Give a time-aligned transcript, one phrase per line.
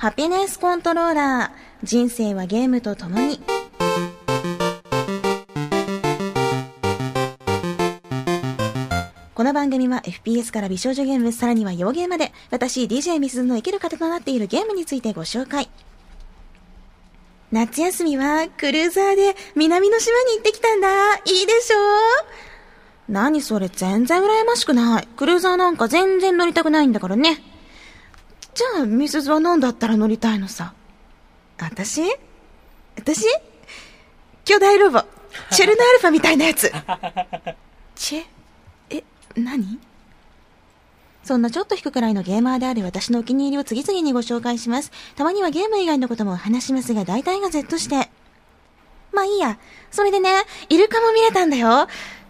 [0.00, 1.86] ハピネスコントローラー。
[1.86, 3.38] 人生はゲームと共に。
[9.34, 15.68] この番組は FPS から美少女ゲーム、さらには洋ゲーまで、私 DJ ミスズの生きる糧となっているゲームについてご紹介。
[17.52, 21.16] 夏休みはクルーザーで南の島に行ってきたんだ。
[21.16, 21.76] いいでしょ
[23.06, 25.06] 何それ全然羨ましくない。
[25.08, 27.49] クルーザーなんか全然乗りたくないんだからね。
[28.54, 30.74] じゃあ、ミスズは何だったら乗りたいのさ？
[31.58, 32.02] 私？
[32.96, 33.24] 私？
[34.44, 35.02] 巨大ロボ。
[35.50, 36.72] チェルノアルファみたいなやつ。
[37.94, 38.24] チェ、
[38.90, 39.04] え、
[39.36, 39.78] 何？
[41.22, 44.90] そんなちょっと引くくらいのゲーマーである私のお気に入りを次々にご紹介します。
[45.16, 48.10] たまにはゲーム以外のことも話しますが、大体が Z して。
[49.12, 49.58] まあいいや。
[49.90, 50.30] それでね、
[50.68, 51.86] イルカも見れたんだよ。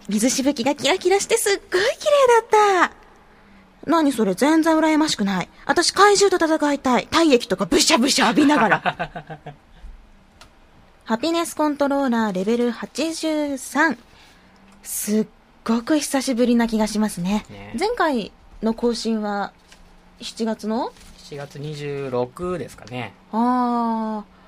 [0.09, 3.00] 水しぶきがキラキラしてすっごい綺麗だった。
[3.85, 5.49] 何それ全然羨ましくない。
[5.65, 7.07] 私怪獣と戦いたい。
[7.07, 9.39] 体液とかブシャブシャ浴びながら。
[11.05, 13.97] ハピネスコントローラーレベル83。
[14.83, 15.27] すっ
[15.63, 17.45] ごく久しぶりな気がしますね。
[17.49, 19.51] ね前回の更新は
[20.19, 23.13] 7月の？7月26ですかね。
[23.31, 24.41] あー。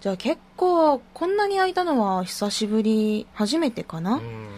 [0.00, 4.48] じゃあ結構こんなに空いたのは久しぶり、初めてかな、うん。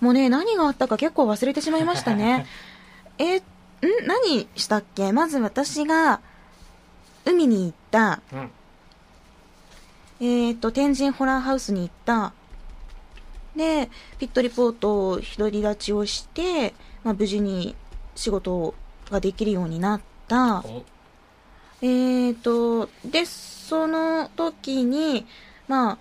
[0.00, 2.46] もうね、何があったか結構忘れてしまいましたね。
[3.18, 3.42] え、
[3.86, 4.06] ん？
[4.06, 5.12] 何したっけ？
[5.12, 6.20] まず私が、
[7.24, 8.50] 海に行った、うん。
[10.20, 12.32] えっ、と、天神ホラーハウスに行った。
[13.56, 17.74] で、ピットリポートを独り立ちをして、まあ、無事に
[18.14, 18.74] 仕事
[19.10, 20.60] ができるようになった。
[20.60, 20.84] お
[21.82, 25.26] えっ、と、で、その時に、
[25.66, 25.98] まあ、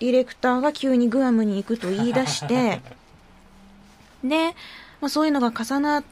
[0.00, 2.80] ディレクターが急にグアムに行くと言い出して、
[4.24, 4.54] で、
[5.00, 6.04] まあ、そういうのが重なっ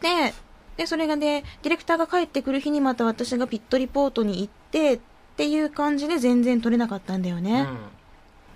[0.00, 0.34] て、
[0.76, 5.00] で、それがで、ディレクターが帰ってくる日にまた私がピットリポートに行って、っ
[5.36, 7.62] ていう感じで全然取れなかったんだよね。
[7.62, 7.78] うん。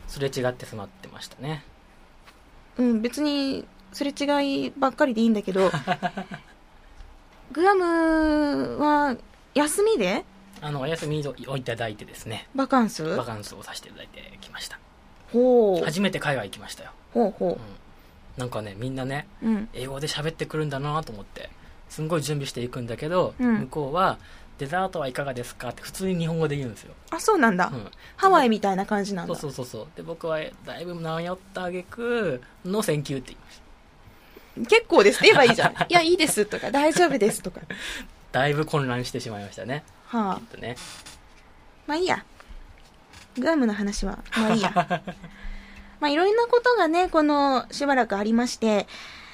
[0.09, 1.64] すれ違ってしまってましたね。
[2.78, 5.71] うん、別に、すれ違いばっかりでいいんだけど、
[7.53, 9.16] グアムは、
[9.55, 10.25] 休みで？
[10.60, 13.16] あの、お休みをいただいてですね、バカンス？
[13.16, 14.78] バカンスをさせていただいてきました。
[15.32, 15.84] ほう。
[15.84, 16.91] 初めて海外行きましたよ。
[17.15, 17.59] ほうほうん。
[18.37, 19.49] なんかね、みんなね、う。
[19.49, 19.69] うん。
[19.72, 21.49] 英語で喋ってくるんだなと思って、
[21.89, 24.19] すんごい準備していくんだけど、うん向こうは、
[24.59, 25.69] デザートはいかがですか？
[25.71, 26.95] って普通に日本語で言うんですよ。
[27.11, 27.71] あ、そうなんだ。
[27.73, 27.91] うん。
[28.17, 29.35] ハワイみたいな感じなんだ。
[29.35, 29.97] そうそうそうそう。
[29.97, 33.61] で、僕はだいぶ迷ったあげく、 No thank you って言いまし
[34.71, 34.77] た。
[34.77, 35.73] 結構ですって言えばいいじゃん。
[35.89, 37.61] いや、いいですとか、大丈夫ですとか。
[38.33, 39.85] だいぶ混乱してしまいましたね。
[40.07, 40.47] はあきっ。
[40.57, 40.77] とね。
[41.87, 42.25] まあいいや。
[43.39, 44.71] グアムの話は、まあいいや。
[46.01, 48.87] まあいろんなことがね、このしばらくありまして、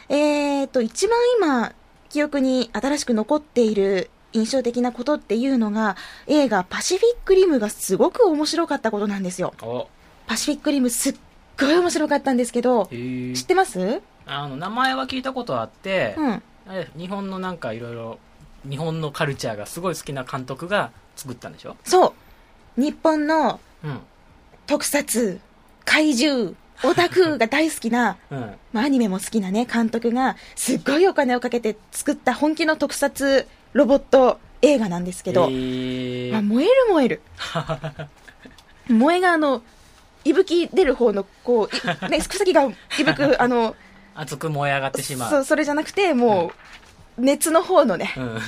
[0.08, 1.72] えーと、一番今、
[2.12, 5.96] 記憶に新しく残っている印象的なことっていうのが、
[6.26, 9.54] 映画パシフィックリムがすごく面白かったことなんですよ。
[9.62, 9.88] お
[10.26, 11.14] パシフィックリムすっ
[11.58, 14.02] ごい面白かったんですけど、知ってます？
[14.26, 16.42] あの、名前は聞いたことあって、うん。
[16.98, 18.18] 日本のなんかいろいろ、
[18.68, 21.76] 日本のカルチャーがすごい好きな監督が作ったんでしょ？
[21.84, 22.14] そ
[22.76, 22.80] う。
[22.80, 24.00] 日本のうん。
[24.66, 25.40] 特撮、
[25.86, 28.54] 怪獣、オタクが大好きな、うん。
[28.72, 37.20] まあ、アニメも好きなね、監督が、すっごいお金をかけて作った本気の特撮ロボット映画なんですけど、えーまあ、燃える燃える。
[38.88, 39.62] 燃えがあの、
[40.24, 43.76] いぶき出る方の、こう、いね、 草木がいぶく、あの、
[44.14, 45.30] 熱く燃え上がってしまう。
[45.30, 46.52] そう、それじゃなくて、も
[47.18, 48.38] う、熱の方のね、うん。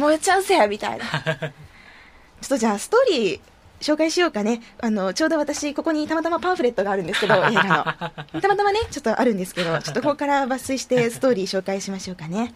[0.00, 1.04] 燃えちゃうぜみたいな。
[1.04, 3.40] ちょっとじゃあ、ストーリー、
[3.80, 4.60] 紹介しようかね。
[4.80, 8.40] あの、ちょうど私、ここにたまたまパンフレットがあるんですけど、 映画の。
[8.40, 12.54] たまたまね、ちょっとあるんですけど、ちょっとここから抜粋してストーリー紹介しましょうかね。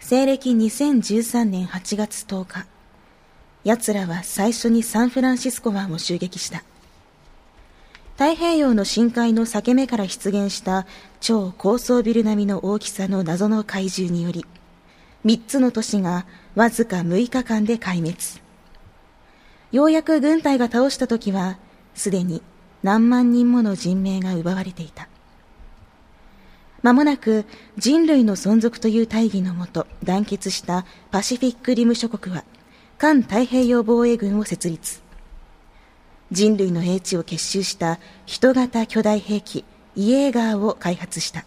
[0.00, 2.66] 西暦2013年8月10日、
[3.64, 6.62] 奴らは最初にサンフランシスコ湾を襲撃した。
[8.16, 10.86] 太平洋の深海の裂け目から出現した
[11.20, 14.46] 超高層ビル並みの大きさの謎の怪獣により、
[15.24, 18.47] 3つの都市がわずか6日間で壊滅。
[19.70, 21.58] ようやく軍隊が倒した時は、
[21.94, 22.42] すでに
[22.82, 25.08] 何万人もの人命が奪われていた。
[26.82, 27.44] 間もなく
[27.76, 32.44] 人類の存続という大義のもと団結したパシフィックリム諸国は、
[32.96, 35.02] 環太平洋防衛軍を設立。
[36.30, 39.64] 人類の英知を結集した人型巨大兵器
[39.96, 41.44] イエーガーを開発した。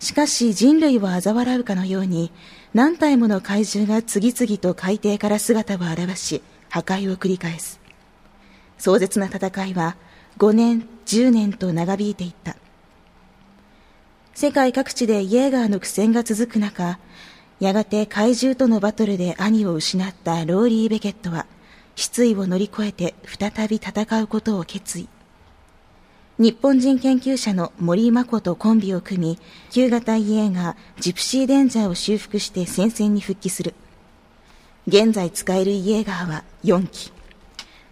[0.00, 2.30] しかし人類を嘲笑うかのように
[2.74, 6.42] 何体もの怪獣が次々と海底から姿を現し
[6.74, 7.78] 破壊を繰り返す。
[8.78, 9.96] 壮絶な戦いは
[10.38, 12.56] 5年、10年と長引いていった。
[14.34, 16.98] 世界各地でイエーガーの苦戦が続く中、
[17.60, 21.46] やがて怪獣とのバトルで兄を失ったローリー・ベケットは
[21.94, 25.08] 失意を乗り越えて再び戦うことを決意
[26.38, 29.38] 日本人研究者の森真子とコンビを組み
[29.70, 33.74] 旧型イエーガージプシーデンジャーを修復して戦線に復帰する
[34.86, 37.10] 現在使えるイエーガーは4機。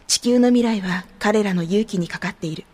[0.07, 2.65] 地球の未来は彼らの勇気にかかっている。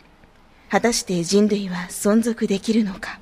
[0.69, 3.21] 果たして人類は存続できるのか。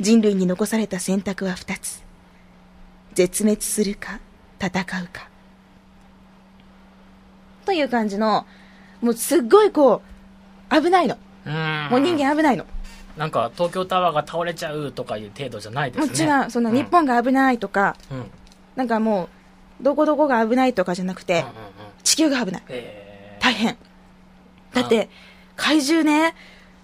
[0.00, 2.02] 人類に残された選択は2つ。
[3.14, 4.18] 絶滅するか
[4.60, 5.28] 戦うか。
[7.66, 8.46] という感じの
[9.00, 10.02] もうすっごいこ
[10.72, 11.16] う危ないの。
[11.46, 11.88] うん。
[11.92, 12.66] もう人間危ないの。
[13.16, 16.16] なんか東京タワーが倒れちゃうとかいう程度じゃないでもすね。
[16.16, 18.30] ちろんその日本が危ないとか、うんうん
[18.76, 19.28] なんかも
[19.80, 21.44] うどこどこが危ないとかじゃなくて、
[22.02, 22.62] 地球が危ない。
[22.68, 23.36] え。
[23.40, 23.76] ー大変。
[24.72, 25.08] だって
[25.56, 26.34] 怪獣ね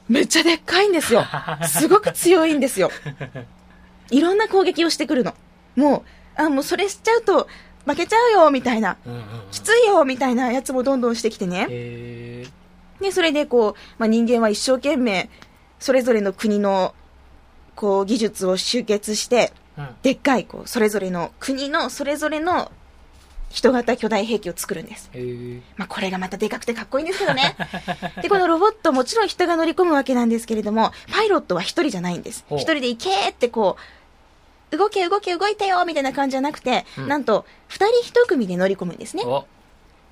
[0.08, 1.25] めっちゃでっかいんですよ。
[1.66, 2.90] すごく強いんですよ。
[4.10, 5.34] いろんな攻撃をしてくるの。
[5.76, 6.04] も
[6.38, 7.48] うあもうそれしちゃうと
[7.87, 8.96] 負けちゃうよみたいな。
[9.50, 11.66] きついよみたいなやつもどんどんしてきてね。
[11.70, 12.44] え。
[12.46, 12.60] ー
[13.00, 15.31] でそれでこう、まあ、人間は一生懸命
[15.78, 16.94] それぞれの国の
[17.75, 19.59] こう技術を集結してうん
[20.03, 22.71] でっかいこうそれぞれの国のそれぞれの
[23.50, 27.56] 人型巨大兵器を作るんですえーまあ、これがまたでかくてかっこいいんですけどね。
[28.23, 32.44] で、このロボット、もちろん人が乗り込むわけなんですけれども、パイロットは一人じゃないんです。
[32.50, 33.77] 一人で行けーってこ
[34.73, 39.25] う、動け動け動いてよみたいな感じじゃなくて、うんなんと、二人一組で乗り込むんですね。
[39.27, 39.44] お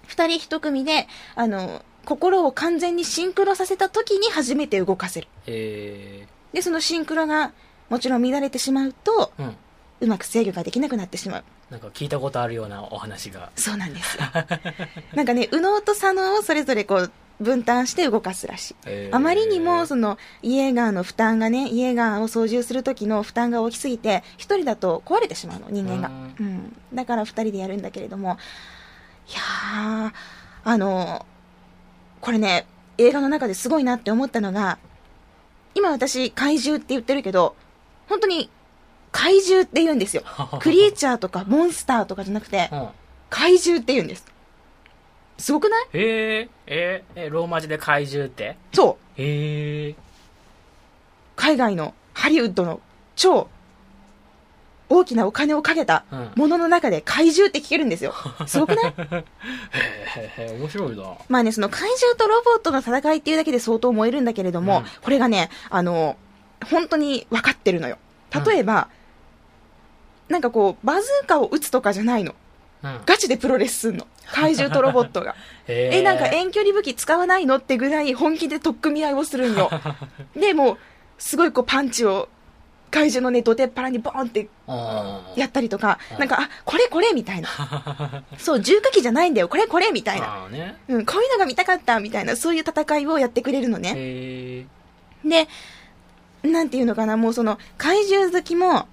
[0.08, 1.06] 二人一組で、
[1.36, 5.28] あの、心を完全にシンクロさせた時に初めて動かせる。
[5.46, 7.52] えで、そのシンクロが、
[7.88, 9.56] もちろん乱れてしまうと、ーうん
[10.00, 11.44] うまく制御ができなくなってしまう。
[11.70, 14.22] なんか聞いたことあるようなお話がそうなんですよ。
[15.14, 18.76] なんかね、右脳と左脳をそれぞれこう、分担して動かすらしい。
[18.86, 26.08] えーあまりにもそのイエーガーの負担がね、イエーガーを操縦する時の負担が大きすぎて、一人だと壊れてしまうの、人間が。
[26.38, 26.76] ううん。
[26.94, 28.38] だから二人でやるんだけれども、
[29.28, 30.12] いやー、
[30.64, 31.26] あの、
[32.20, 32.66] これね、
[32.98, 34.78] 映画の中ですごいなって思ったのが、
[35.74, 37.56] 今私怪獣って言ってるけど、
[38.08, 38.50] 本当に
[39.12, 40.22] 怪獣って言うんですよ。
[40.60, 42.88] クリーチャーとかモンスターとかじゃなくてう、ん。
[43.30, 44.24] 怪獣って言うんです。
[45.38, 45.84] すごくない？
[45.92, 48.56] へええーえローマ字で怪獣って？
[48.72, 49.22] そう。
[49.22, 49.94] へえ
[51.36, 52.80] 海外のハリウッドの
[53.14, 53.48] 超
[54.90, 56.30] 大きなお金をかけたうん。
[56.34, 58.14] ものの中で怪獣って聞けるんですよ。
[58.46, 58.94] すごくない？
[58.96, 59.24] へ
[60.38, 61.04] え面白いな。
[61.28, 64.84] まあね、その怪獣とロボットの戦いっていうだけで相当燃えるんだけれども、うん。
[65.02, 66.16] これがね、あの、
[66.70, 67.98] 本当に分かってるのよ。
[68.46, 68.88] 例えば、
[70.28, 72.32] なんかこう、バズーカを撃つとかじゃないの。
[72.32, 72.38] うん
[73.06, 74.06] ガチでプロレスすんの。
[74.30, 75.34] 怪獣とロボットが。
[75.66, 79.70] へえ、なんか遠距離武器使わないのってぐらい本気で取っ組み合いをするんよ。
[80.36, 80.78] で、もう、
[81.18, 82.28] すごいこうパンチを、
[82.90, 87.48] 怪獣のね、土手っ腹にボーンってうんやったりとかう、んなんか、あ、これこれみたいな。
[88.38, 90.46] そう、重火器じゃないんだよ、これこれみたいな。
[90.48, 94.66] ねうん、こういうのが見たかったみたいな、そういう戦いをやってくれるのね。
[95.24, 95.48] で、
[96.42, 98.86] なんていうのかな、もうその、怪獣好きも、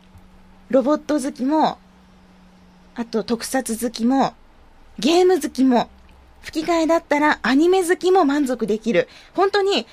[0.69, 1.77] ロボット好きも、
[2.95, 4.33] あと特撮好きも、
[4.97, 5.89] ゲーム好きも、
[6.41, 9.07] 吹き替えだったらアニメ好きも満足できる。
[9.33, 9.87] 本当に、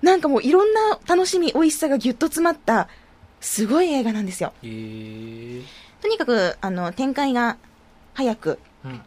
[0.00, 2.88] なんかもういろんな楽しみ、美味しさがぎゅっと詰まった、
[3.40, 4.52] すごい映画なんですよ。
[4.62, 5.62] へえ
[6.00, 7.56] とにかく、あの、展開が
[8.14, 9.00] 早く、うん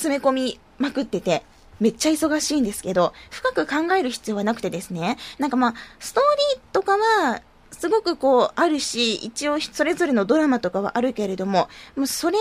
[0.00, 1.42] 詰め込みまくってて、
[1.80, 12.38] めっちゃ忙しいんですけど、深く考える必要はなくてですね、なんかまあ、ストーリーとかは、すごくこう、あるし、一応それぞれのドラマとかはあるけれども、もうそれ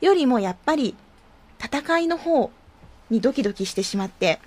[0.00, 0.96] よりもやっぱり、
[1.62, 2.50] 戦いの方
[3.10, 4.40] にドキドキしてしまって、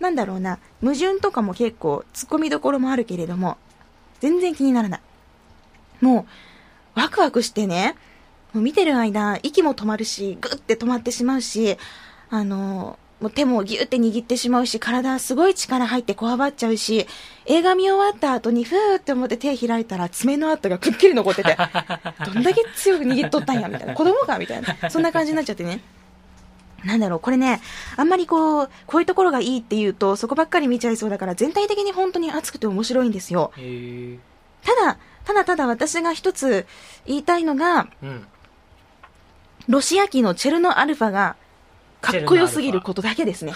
[0.00, 3.56] なんだろうな、矛盾とかも結構、突っ込みどころもあるけれども、
[4.20, 5.00] 全然気にならない。
[6.00, 6.26] も
[6.96, 7.94] う、ワクワクしてね、
[8.52, 11.76] もう見てる間、息も止まるし、ぐって止まってしまうし、
[12.30, 17.06] あの、もう手もギュって握ってしまうし、体すごい力入ってこわばっちゃうし、
[17.46, 21.56] 映画見終わった後にふーって思って手開いたら爪の跡がくっきり残ってて、
[22.26, 23.94] どんだけ強く握っとったんや、みたいな。
[23.94, 24.90] 子供かみたいな。
[24.90, 25.80] そんな感じになっちゃってね。
[26.84, 27.62] なんだろう、これね、
[27.96, 33.50] あんまりこう、こういうところがいいって言うと、そこばっかり見ちゃいそうだから、全体的に本当に熱くて面白いんですよ。
[34.62, 36.66] ただ、ただただ私が一つ
[37.06, 38.26] 言いたいのが、うん
[39.68, 41.34] ロシア機のチェルノアルファが
[42.00, 43.52] かっこよすぎることだけですね。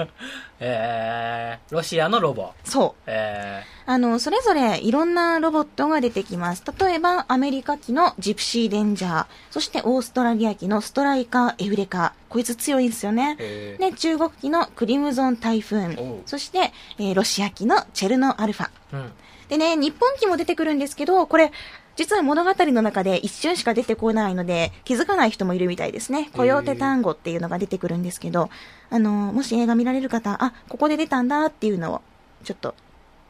[0.60, 3.02] えーロシアのロボそう。
[3.06, 6.62] えあの、それぞれいろんなロボットが出てきます。
[6.78, 12.14] 例えば、アメリカ機のジプシーレンジャー、そしてオーストラリア機のストライカーエウレカ。
[12.28, 13.42] こいつ強いんですよねー。
[13.42, 16.22] えーで、中国機のクリムゾン台風おう。
[16.26, 18.70] そして、えーロシア機のチェルノアルファ。
[18.92, 19.12] うん
[19.48, 21.52] でね、日本機も出てくるんですけど、これ、
[21.96, 26.28] 実は物語の中で一瞬しか出てこないので、気づかない人もいるみたいですね。
[26.34, 28.50] コヨーテ単語っていうのが出てくるんですけど、
[28.90, 32.00] あの、もし映画見られる方、あ、ここで出たんだっていうのを、
[32.42, 32.74] ちょっと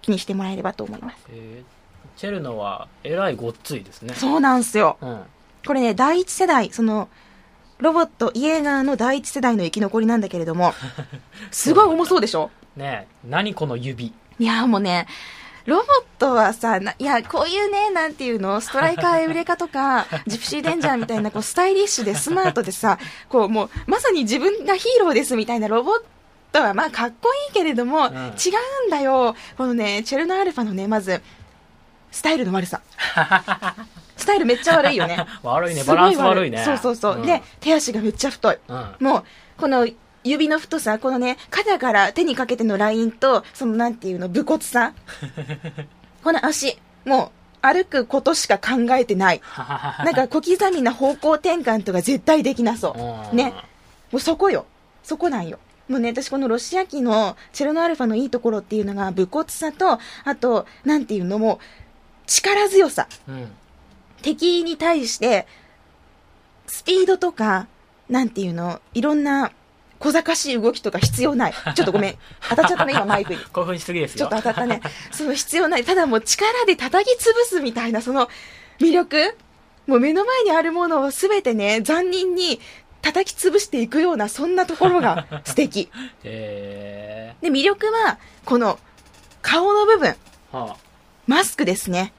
[0.02, 1.16] 気にしてもらえればと思います。
[1.30, 2.18] えー。
[2.18, 4.14] チェルノはえらいごっついですね。
[4.14, 4.96] そうなんすよ。
[5.00, 5.20] うん。
[5.66, 7.08] これね、第一世代、その、
[7.78, 10.72] ロボット、イエーガーの第一世代の生き残りなんだけれども、
[11.50, 12.50] すごい重そうでしょ？
[12.76, 13.28] ねえ。
[13.28, 14.12] 何この指。
[14.38, 15.06] いや、もうね、
[15.66, 15.86] ロボッ
[16.18, 22.98] トはさ、ないや、こういうね、なんていうの、ストライカーエウレカとか、 ジプシーデンジャーみたいな、こう、スタイリッシュでスマートでさ、
[23.30, 26.02] こう、もう、まさに自分がヒーローですみたいなロボッ
[26.52, 28.18] トは、まあ、かっこいいけれども、ん違
[28.84, 29.34] うんだよ。
[29.56, 31.22] このね、チェルノアルファのね、まず、
[32.10, 32.80] スタイルの悪さ。
[34.16, 35.26] スタイルめっちゃ悪いよね。
[35.42, 37.18] 悪いねバランス悪いねそうそうそう。
[37.18, 38.58] んで、手足がめっちゃ太い。
[38.68, 39.24] うんもう、
[39.56, 39.86] この
[40.24, 44.94] 指の太さ、このね、肩から手にかけてのラインと、そのなんていうの、武骨さ。
[46.24, 47.26] この足、も
[47.62, 49.40] う、歩くことしか考えてない。
[49.56, 53.30] なんか小刻みな方向転換とか絶対できなそう。
[53.32, 53.52] うんね。
[54.10, 54.66] もうそこよ。
[55.02, 55.58] そこなんよ。
[55.88, 61.60] もうね、私このロシア機のチェルノアルファのいいところっていうのが、武骨さと、あと、なんていうのも、
[62.26, 63.06] 力強さ。
[63.28, 63.50] うん
[64.24, 65.46] 敵に対して、
[66.66, 67.66] スピードとか、
[68.08, 69.52] なんていうの、いろんな
[70.04, 71.54] 小賢しい動きとか必要ない。
[71.74, 72.18] ちょっとごめん。
[72.50, 73.40] 当たっちゃったね、今マイクに。
[73.52, 74.80] 興奮しすぎですちょっよと当たったね。
[75.10, 75.84] その必要ない。
[75.84, 78.28] ただもう力で叩き潰すみたいな、その
[78.80, 79.36] 魅力
[79.86, 82.60] もう目の前にあるものをすべてね、残忍に
[83.02, 85.90] 叩き潰していくような、そんなところが 素敵。
[86.22, 88.78] えで、魅力は、この
[89.42, 90.76] 顔の部分、ーは
[91.26, 92.12] マスクですね。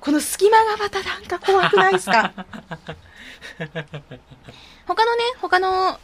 [0.00, 2.32] この隙間がまたなんか怖くないですか？
[4.86, 5.98] 他のね、他の、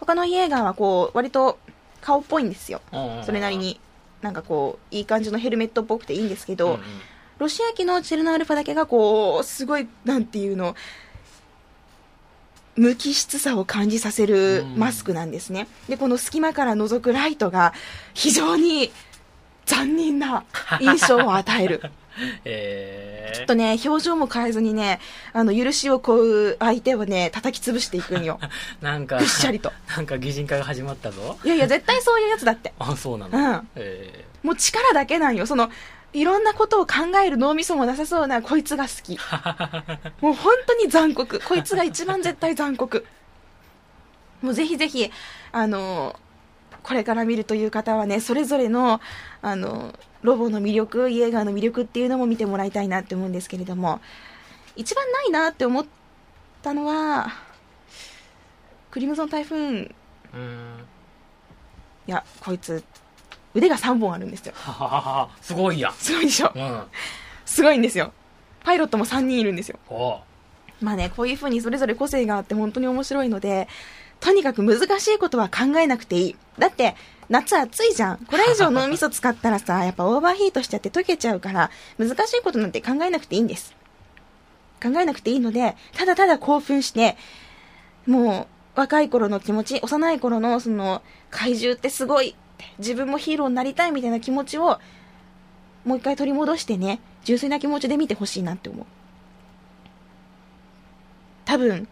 [0.00, 1.58] 他のイエーガーはこう、割と
[2.00, 2.80] 顔っぽいんですよ。
[3.24, 3.78] それなりに、
[4.22, 6.80] なんかこう、いい感じのヘルメットっぽくていいんですけど、うんうん
[7.40, 10.76] ロシア機のチェルノアルファだけがこう、すごい、なんていうの、
[12.76, 15.66] 無機質さを感じさせるうんマスクなんですね。
[15.88, 17.72] で、この隙間から覗くライトが
[18.12, 18.92] 非常に
[19.64, 20.44] 残忍な
[20.80, 21.80] 印象を与える。
[22.44, 25.00] えーちょっとね、表情も変えずにね、
[25.32, 28.40] あの、許しを請う相手をね、叩き潰していくんよ。
[28.82, 29.72] なんかぐっしゃりと。
[29.96, 32.74] なんか擬人化が始まったぞいやいや、絶対そういうやつだって。
[32.78, 35.46] あそうなの、うんえもう力だけなんよ。
[35.46, 35.70] その、
[36.12, 39.18] いろんなことを考える脳みそもなさそうなこいつが好き。
[40.20, 41.40] もう本当に残酷。
[41.40, 43.06] こいつが一番絶対残酷。
[44.42, 45.10] もうぜひぜひ、
[45.52, 46.16] あの、
[46.82, 49.00] これから見るという方はね、それぞれの、
[49.42, 54.00] あの、ロボの魅力、イエーガーの魅力っていうのも見てもらいたいなって思うんですけれども、
[54.76, 55.86] 一番ないなって思っ
[56.62, 57.28] たのは、
[58.90, 59.86] クリムゾン台風、い
[62.06, 62.82] や、こいつ、
[63.54, 64.52] 腕が3本あるんですよ。
[64.56, 66.52] ははははすごいやんすごいでしょ？
[66.54, 66.82] うん
[67.44, 68.12] すごいんですよ。
[68.62, 69.78] パイロットも3人いるんですよ。
[70.80, 73.68] まあね、こういう風にそれぞれ個性があって本当に面白いので、
[74.20, 76.36] とにかく難しいことは考えなくていい。
[76.58, 76.94] だって、
[77.30, 78.18] 夏暑いじゃん。
[78.18, 83.74] これ以上脳みそ使ったらさ、 やっぱオーバーヒートしちゃって溶けちゃうから、難しいことなんて考えなくていいんです。
[84.82, 87.16] 考えなくていいので、ただただ興奮して、
[88.06, 92.34] もう、若い頃の気持ち、幼い頃のその、怪獣ってすごい
[92.78, 94.80] 自分もヒーローになりたいみたいな気持ちを、
[95.84, 98.86] もう一回取り戻してね、純粋な気持ちで見てほしいなって思う。
[101.44, 101.86] 多分、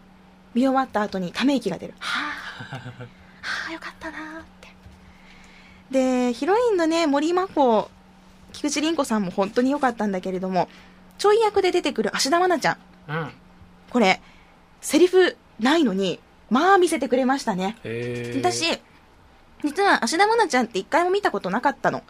[0.53, 1.93] 見終わった後にため息が出る。
[1.99, 2.75] はぁ、
[3.41, 4.58] はぁ、よかったなーって。
[5.91, 7.89] で、ヒロインのね、森真帆、
[8.53, 10.69] 菊池凛子さんも本当に良かったんだけれども、
[11.17, 12.77] ちょい役で出てくる芦田愛菜ちゃん。
[13.09, 13.31] うん
[13.89, 14.21] これ、
[14.81, 16.19] セリフないのに、
[16.49, 17.75] まあ見せてくれましたね。
[18.35, 18.65] 私、
[19.63, 22.03] 実は芦田愛菜ちゃんって一回も見たことなかったの。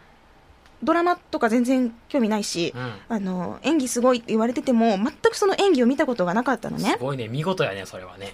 [0.84, 6.98] ドラマとか全然興味ないし、うんあの、演技すごいって言われてても、全くその演技を見たことがなかったのねす。
[7.00, 8.34] ごいね見事やねそれはね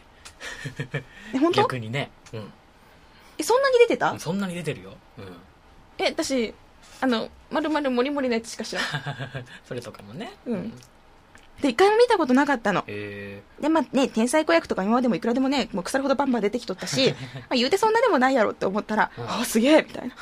[1.33, 1.61] え、本当？
[1.61, 2.53] 逆にねうん
[3.37, 4.17] え、そんなに出てた？
[4.19, 5.25] そんなに出てるようん
[5.97, 6.53] え、私、
[7.01, 8.85] あの、まるまるもりもりのやつしか知らん。
[9.67, 10.73] それとかもねうん
[11.61, 12.83] で、一回も見たことなかったの。
[12.87, 20.13] えで、まあね、天才子役とか今までもいくらでもね、もう腐るほどバンバン出てきとったし、 まあ言うてそんなでもないやろって思ったら、う んああ、すげえみたいな。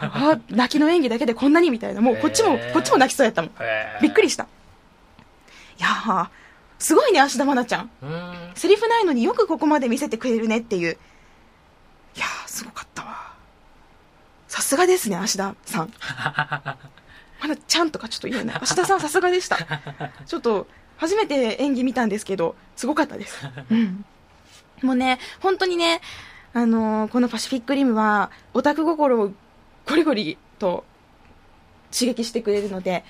[0.00, 2.00] ああ、泣きの演技だけでこんなにみたいな。
[2.00, 3.50] もうこっちも、へーこっちも泣きそうやったもん。
[3.50, 4.44] ーへーびっくりした。
[4.44, 4.46] い
[5.82, 6.28] やー、
[6.78, 7.90] すごいね、芦田愛菜ちゃん
[8.54, 10.96] セリフないのによくここまで見せてくれるねっていう。
[12.18, 13.32] いやー、すごかったわ。
[14.48, 15.92] さすがですね、芦田さん。
[17.40, 18.56] まだちゃんとかちょっと言えない。
[18.56, 19.56] 芦田さんさすがでした。
[20.26, 23.46] ちょっと、初めて演技見たんですけど、すごかったです。
[23.70, 24.04] うん。
[24.82, 26.00] もうね、本当にね、
[26.54, 29.32] あのーこのパシフィックリムは、オタク心を
[29.86, 30.84] ゴリゴリと
[31.96, 33.04] 刺激してくれるので、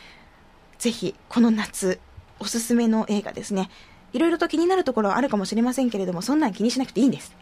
[0.79, 1.99] ぜひ、この夏、
[2.41, 3.71] おすすめの映画ですね。
[4.13, 7.35] いろいろと気になるところはあるかもしれませんけれども、そんなん気にしなくていいんです。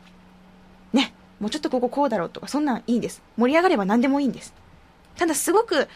[0.93, 1.13] ね。
[1.41, 3.23] もうちょっとこここうだろうとか、そんなんいいんです。
[3.37, 4.55] 盛り上がれば何でもいいんです。
[5.17, 5.89] ただすごく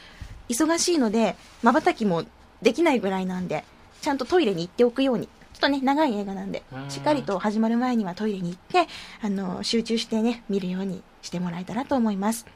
[0.48, 2.24] 忙しいので、瞬きも
[2.62, 3.64] できないぐらいなんで、
[4.02, 5.28] ちゃんとトイレに行っておくように。
[5.52, 12.46] ちょっとね、長い映画なんでう、んしっかりと始まる前にはトイレに行って、あの、集中してね、見るようにしてもらえたらと思います。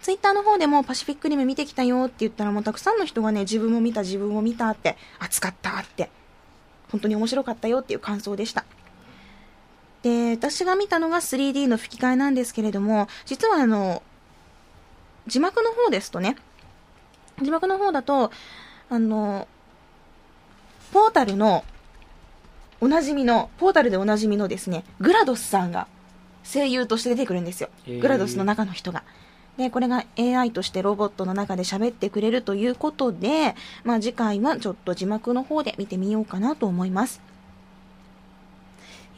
[0.00, 6.10] ツイッターの方でもパシフィックリム見てきたよって言ったらもうたくさんの人がね、自分も見た自分も見たって、熱かったって、
[6.90, 8.64] 本当に面白かったよっていう感想でした。
[10.06, 14.04] で、私が見たのが 3D の吹き替えなんですけれども、実はあの、
[15.26, 16.36] 字幕の方ですとね、
[17.42, 18.30] 字幕の方だと、
[18.88, 19.48] あの、
[20.92, 21.64] ポータルの、
[22.80, 25.88] おなじみの、ポータルでおなじみのですね、グラドスさんが
[26.44, 27.68] 声優として出てくるんですよ。
[28.00, 29.02] グラドスの中の人が。
[29.56, 37.20] で、これが AI としてロボットの中で喋ってくれるということで、まあ次回はちょっと字幕の方で見てみようかなと思います。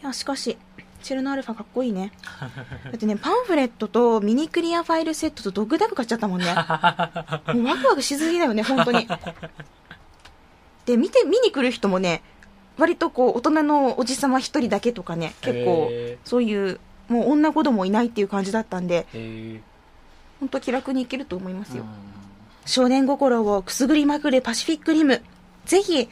[0.09, 0.57] いや、しかし、
[1.03, 2.13] チルノアルファかっこいいね。
[2.85, 6.47] だってね、パンフレットとミニクリアファイルセットとドッグダグ買っちゃったもんね。
[6.47, 6.57] もう
[7.65, 9.07] ワクワクしすぎだよね、本当に。
[10.87, 12.23] で、見て、見に来る人もね、
[12.79, 19.61] 割とこう、大人のおじさま一人だけとかね、結構へ、そういう、もう女子供いないっていう感じだったんで、へ
[20.41, 21.85] 本当気楽に行けると思いますえよ。
[22.65, 25.23] 少年心をくすぐりまくるパシフィックリム。
[25.67, 26.09] ぜひ、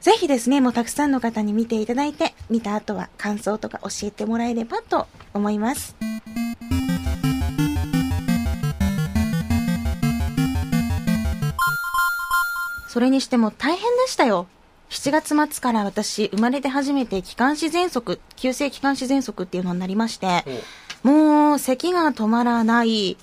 [0.00, 5.96] ぜひですね、もうたくさんの方に見ていただいて、見た後は感想とか教えてもらえればと思います。
[12.88, 14.46] それにしても大変でしたよ。
[14.90, 20.44] 7月末から私、生まれて初めて気管支喘息、急性気管支喘息っていうのになりまして、
[21.02, 23.16] もう咳が止まらない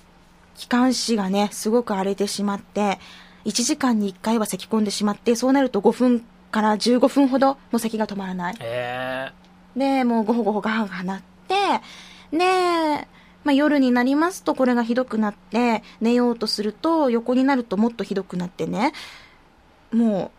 [0.56, 3.00] 気管支がね、すごく荒れてしまって、
[3.46, 8.56] 1時間に1回は咳込んでしまって、そうなると5分から15分ほどもう咳が止まらない。
[8.62, 9.30] へ
[9.76, 11.56] で、もうごほごほガハガハなって、
[12.32, 13.08] で、
[13.44, 18.94] まあ、夜になりますとこれがひどくなって、寝ようとすると横になるともっとひどくなってね、
[19.92, 20.32] も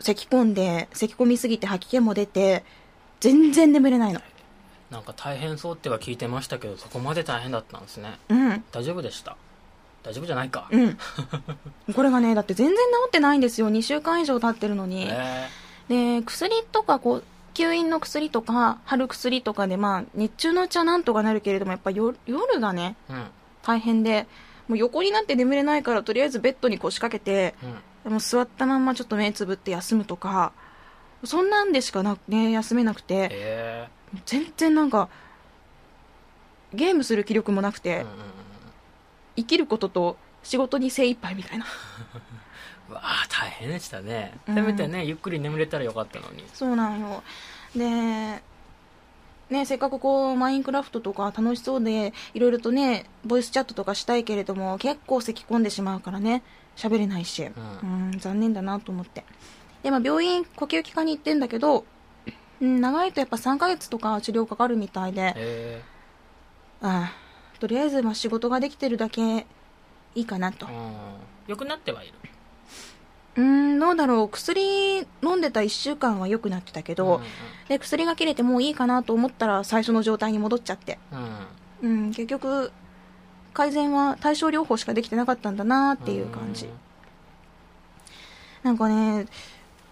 [0.00, 2.62] う、咳込んで、咳込みすぎて吐き気も出て、
[3.20, 4.20] 全然眠れないの。
[4.20, 4.22] え
[4.90, 8.64] なんか大変そうっては聞いてましたけどそこまで大変だったんですねうん。
[8.72, 9.36] 大丈夫でした？
[10.02, 10.68] 大丈夫じゃないか。
[10.70, 10.98] うん。
[11.94, 13.70] これがね、だって全然治ってないんですよ。
[13.70, 15.06] 2週間以上経ってるのに。
[15.08, 15.48] へ
[15.88, 23.26] で、薬とか、こう、吸引の薬とか、貼る薬とかで、まあ、日中のうちはなんとかなるけれども、やっぱ夜夜がね、えうん。
[23.62, 24.26] 大変で、
[24.68, 27.54] もう横になって眠れないから、とりあえずベッドに腰掛けて、
[28.04, 28.12] うん。
[28.12, 30.52] もう座ったまんまちょっと目つぶって休むとか、
[31.24, 33.88] そんなんでしかな、ね、休めなくて、
[34.24, 35.08] 全然なんか、
[36.72, 38.37] ゲームする気力もなくて、うんうんうん
[39.38, 41.66] 生きることと仕事に精一杯みたいな。
[42.90, 44.38] う わあ大変でしたね。
[44.48, 44.54] うん。
[44.54, 46.44] せめてねゆっくり眠れたらよかったのに。
[46.52, 47.22] そうなんよ。
[47.76, 48.42] で、
[49.50, 56.42] ね、せっかくこう、マインクラフトとか楽しそうで、いろいろとね、ボイスチャットとかしたいけれども、結構咳込んでしまうからね、
[56.76, 59.24] 喋れないし、ううん、残念だなと思って。
[59.82, 61.84] で、まあ、病院、呼吸器科に行ってんだけど、
[62.60, 65.82] うん、長いとやっぱ3ヶ月とか治療かかるみたいで、へえ
[66.80, 67.27] ああ
[67.60, 69.46] とりあえずまあ仕事ができてるだけ
[70.14, 70.66] いいかなと。
[70.66, 70.72] うん
[71.48, 72.12] よくなってはいる
[73.36, 74.28] うーん、どうだろう。
[74.28, 77.22] 薬飲んでた1週間は良くなってたけど、うん
[77.68, 80.98] で、薬が切れてもういいかなと思ったら最初の状態に戻っちゃって。
[81.82, 82.72] うんうんうん、結局、
[83.54, 86.68] 改善は対症療法しかできてなかったんだなっていう感じ。
[88.62, 89.26] なんかね、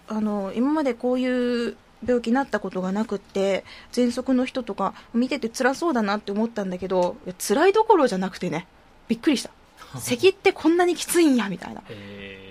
[0.07, 8.67] あの、今までこういう病気になったことがなくって、喘息の人とか見てて辛そうだなって思ったんだけど、辛いどころじゃなくてね、
[9.07, 9.49] びっくりした。
[9.99, 11.81] 咳ってこんなにきついんや、みたいな。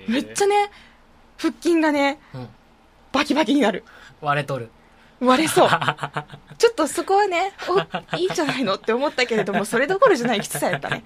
[0.08, 0.70] めっちゃね、
[1.38, 2.48] 腹筋がね、うん
[3.12, 3.82] バキバキになる。
[4.20, 4.68] 割れとる
[5.20, 5.68] 割れそう。
[6.58, 11.02] ちょっとそこはね、お、いいんじゃないのって思ったけれども、それどころじゃないきつさやったね。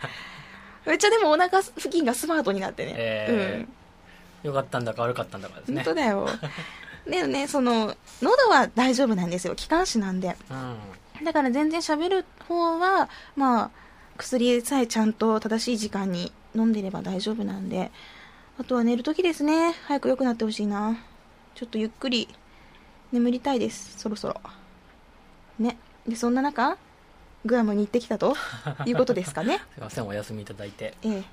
[0.86, 2.94] めっちゃでもお腹付近がスマートになってね。
[2.96, 3.66] え
[4.42, 5.74] よかったんだか悪かったんだかですうん。
[5.76, 6.28] ね本当だよ。
[7.10, 9.54] でもね、その、喉は大丈夫なんですよ。
[9.54, 10.36] 気管支なんで。
[10.50, 10.76] うん
[11.22, 13.70] だから全然喋る方は、まあ、
[14.16, 17.90] 薬さえちゃんと正しい時間に飲んでれば大丈夫なんで、
[18.58, 19.74] あとは寝るときですね。
[19.86, 20.96] 早く良くなってほしいな。
[21.54, 22.26] ちょっとゆっくり
[23.12, 23.98] 眠りたいです。
[23.98, 24.40] そろそろ。
[25.58, 25.76] ね。
[26.08, 26.78] で、そんな中、
[27.44, 28.34] グアムに行ってきたと
[28.86, 29.58] いうことですかね。
[29.74, 31.24] すいませんお休みいただいてええ。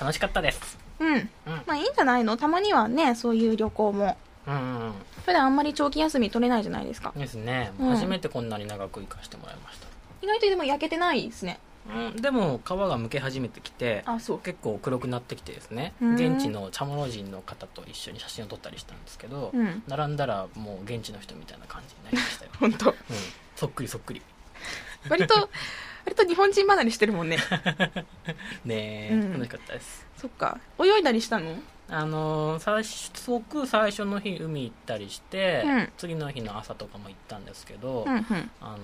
[0.00, 1.14] 楽しかったですうん。
[1.14, 2.36] うんまあいいんじゃないの？
[2.36, 4.16] たまにはね、そういう旅行も。
[4.46, 4.54] うん。
[4.54, 4.58] う
[4.90, 4.92] ん
[5.24, 7.12] 普段あんまり長期休み取れないじゃないですか。
[7.14, 7.20] うん。
[7.20, 7.88] ですね、うん。
[7.90, 9.86] 初めてこんなに長く行かしてもらいました。
[10.22, 11.58] 意外とでも焼けてないですね。
[11.86, 14.38] うん、でも皮がむけ始めてきてあそう。
[14.38, 15.92] 結構黒くなってきてですね。
[16.00, 16.14] うん。
[16.14, 19.82] 現地のチャモロ人の方と一緒に写真を撮ったりしたんですけど、うん。
[19.86, 22.90] 並んだらもう現地の人みたいな感じになりましたよ、 本当。
[22.90, 22.96] うん、
[23.56, 24.22] そっくりそっくり。
[25.08, 25.34] 割と
[26.06, 27.38] 割と日本人離れしてるもんね。
[28.64, 29.32] ねえ、うん。
[29.32, 30.06] 楽しかったです。
[30.18, 30.58] そっか。
[30.78, 31.54] 泳いだりしたの？
[31.88, 35.92] あのー最速最初の日海行ったりして、うん。
[35.98, 38.50] 次の日の朝とかも行ったんですけど、うんうん。
[38.60, 38.78] あの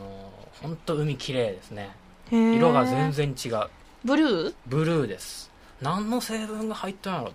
[0.61, 1.91] ー本当海綺麗ですね。
[2.31, 3.69] 色が全然違う。
[4.05, 4.55] ブルー？
[4.67, 5.51] ブルーです。
[5.81, 7.35] 何の成分が入ったんやろと。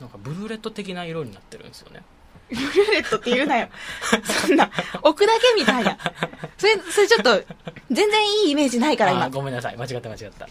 [0.00, 2.02] なんかブルーレット的な色になってるんですよね。
[2.48, 3.68] ブルーレットって言うなよ。
[4.46, 4.70] そんな。
[5.02, 5.98] 置くだけみたいな。
[6.56, 7.42] それそれちょっと
[7.90, 9.28] 全然いいイメージないから今。
[9.30, 9.76] ごめんなさい。
[9.76, 10.48] 間違った間違った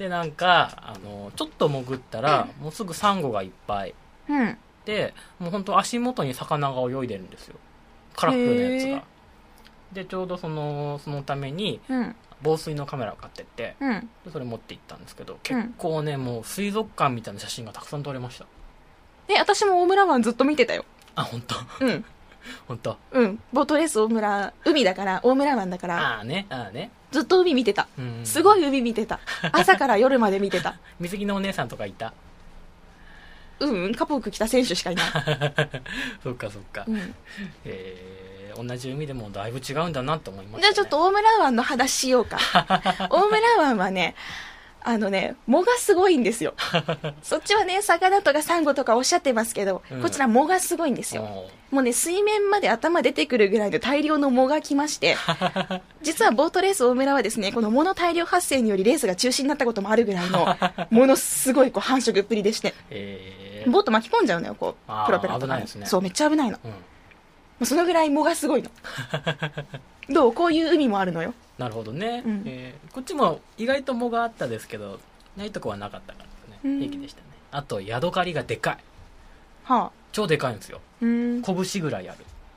[0.00, 3.94] でなんかあのちょっと潜ったら、もうすぐサンゴがいっぱい。
[4.30, 4.56] うん。
[4.86, 7.56] でもう本当足元に魚が泳いでるんですよ。
[8.16, 9.04] カラフルなやつが。
[9.92, 12.16] でちょうどそのそのためにうん。
[12.42, 14.08] 防水のカメラを買ってってうん。
[14.24, 18.46] でそれ持って行ったんですけど結構ね、もう水族館みたいな写真がたくさん撮れました。
[19.28, 20.86] え私も大村湾ずっと見てたよ。
[21.14, 21.56] あ本当？
[21.84, 22.04] うん。
[22.66, 22.96] 本当？
[23.10, 23.38] うん。
[23.52, 26.16] ボートレース大村海だから大村湾だから。
[26.16, 27.88] ああねああねずっと海見てた。
[27.98, 28.20] うん。
[28.24, 29.20] すごい海見てた。
[29.52, 30.76] 朝から夜まで見てた。
[30.98, 32.12] 水着のお姉さんとかいた？
[33.60, 35.06] うんうんカポーク着た選手しかいない、
[36.24, 37.14] そっかそっか、うん、
[37.66, 42.38] えー、同じ海でもだいぶ違うんだなって思いました、ね、じゃあちょっと大村湾の話しようか。
[43.10, 44.14] 大村湾はね
[44.82, 46.54] あのね藻がすごいんですよ。
[47.22, 50.02] そっちはね魚とかサンゴとかおっしゃってますけど、うん。
[50.02, 51.22] こちら藻がすごいんですよ。
[51.22, 55.16] おもうね水面まで頭出てくるぐらいの大量の藻が来まして
[56.02, 60.56] 実はボートレース大村はですねこの藻の大量発生によりレースが中止になったこともあるぐらいの
[60.90, 63.64] ものすごいこう繁殖っぷりでしてえ。
[63.66, 65.64] ーボート巻き込んじゃうのよこうプロペラとかね。
[65.84, 66.54] そうめっちゃ危ないの。
[66.54, 66.72] もうん、
[67.60, 68.70] うそのぐらい藻がすごいの。
[70.08, 70.32] どう？
[70.32, 72.42] こういう海もあるのよなるほどね、うん。
[72.46, 74.98] えーこっちも意外と藻があったですけど
[75.36, 76.24] ないとこはなかったか
[76.64, 76.78] らね。
[76.80, 77.26] 平気でしたね。
[77.52, 78.78] あとヤドカリがでかい。
[79.64, 79.90] はあ。
[80.10, 80.80] 超でかいんですよ。
[81.02, 81.42] うん。
[81.42, 82.14] 拳ぐらいあ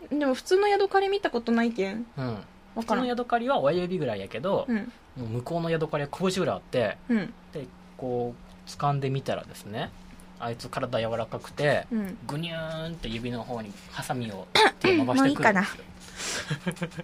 [0.10, 0.18] る。
[0.18, 2.06] でも普通のヤドカリ見たことないけん。
[2.18, 2.38] うん。
[2.76, 4.92] 普通のヤドカリは親指ぐらいやけど、うん。
[5.18, 7.34] もう向こうのヤドカリは拳ぐらいあってうん。
[7.52, 9.92] でこう掴んでみたらですね
[10.40, 12.18] あいつ体柔らかくてうん。
[12.26, 14.48] ぐにゅーんって指の方にハサミを
[14.80, 15.84] 手を伸ばしてくるんですよ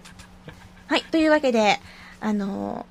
[0.90, 1.78] はいというわけで
[2.20, 2.84] あの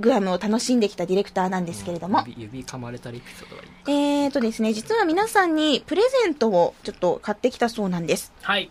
[0.00, 8.32] ーグアムを楽しんできたディレクターなんですけれども、指指噛まれたエピソードはいいえーとですね実は皆さんにプレゼントをちょっと買ってきたそうなんです。
[8.42, 8.70] はい。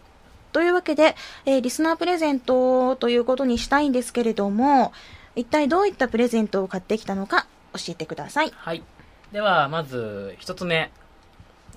[0.53, 4.93] というわけで、えーリスナープレゼントということにしたいんですけれども
[5.35, 8.51] 一体どういったプレゼントを買ってきたのか教えてください。
[8.53, 8.83] はい。
[9.31, 10.91] ではまず一つ目、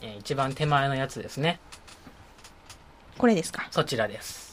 [0.03, 1.59] えー一番手前のやつですね。
[3.18, 3.66] これですか。
[3.70, 4.45] そちらです、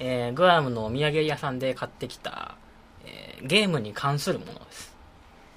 [0.00, 2.56] えーグアムのお土産屋さんで買ってきた、
[3.04, 4.92] えーゲームに関するものです。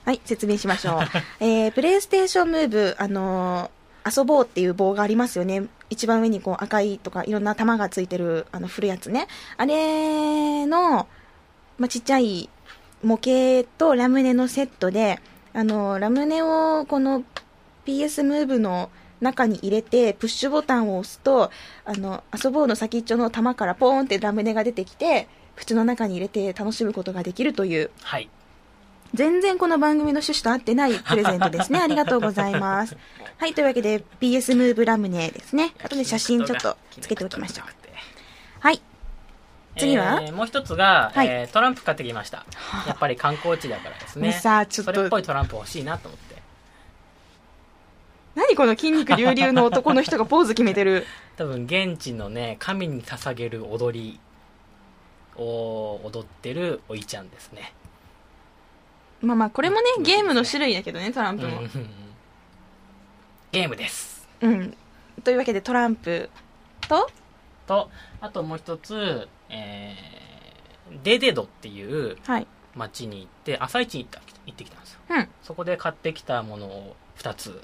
[0.05, 1.01] はい説明しましょう、
[1.43, 5.63] えープレイステーションムーブあのー遊ぼうっていう棒がありますよね。
[5.89, 9.27] 一番上にこう赤いとかいろんな玉がついてるあの振るやつね。
[9.55, 11.07] あれの、
[11.77, 12.49] まあ、ちっちゃい
[13.01, 15.19] 模型とラムネのセットで
[15.53, 17.23] あのラムネをこの
[17.85, 18.89] PS ムーブの
[19.23, 21.49] 中に入れてプッシュボタンを押すと
[21.85, 28.29] あの遊ぼうの先っちょの玉からポーンってラムネが出てきて口の中に入れて楽しむことができるというはい
[29.13, 31.77] 全然この番組の趣旨と合ってないプレゼントですね。
[31.83, 32.97] ありがとうございます。
[33.37, 35.75] はい、というわけで PS ムーブラムネですね。
[35.83, 37.67] 後で写真ちょっとつけておきましょう。
[38.59, 38.81] はい。
[39.77, 42.45] 次はえーもう一つが、はいえートランプ買ってきました
[42.87, 46.32] やっぱり観光地だからですねさちょっとそれっぽいトランプ欲しいなと思って
[48.35, 51.05] 何この筋肉隆々の男の人がポーズ決めてる。
[51.37, 54.19] 多分現地のね神に捧げる踊り
[55.35, 57.73] を踊ってるおいちゃんですね
[59.21, 61.59] まあまあ、これもね、ゲームの種類だけどね、トランプも。
[61.59, 61.89] うんうんうん
[63.51, 64.75] ゲームですうん。
[65.23, 66.29] というわけでトランプ
[66.89, 67.07] と、
[67.67, 70.23] とあともう一つ、えー
[71.03, 72.47] デデドっていうはい。
[72.75, 75.29] 町に行って朝市に行った行ってきたんですようん。
[75.43, 77.63] そこで買ってきたものを2つ。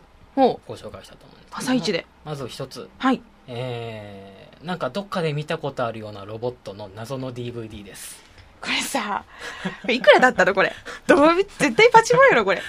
[0.68, 2.06] ご紹介したと思うんです朝一で。
[2.26, 3.22] まず1つはい。
[3.48, 8.24] えー、なんかどっかで見たことあるようなロボットの謎の DVD です
[8.62, 9.24] これさ、
[9.88, 10.74] いくらだったのこれ？
[11.08, 12.62] どう、絶対パチモンやろ、これ。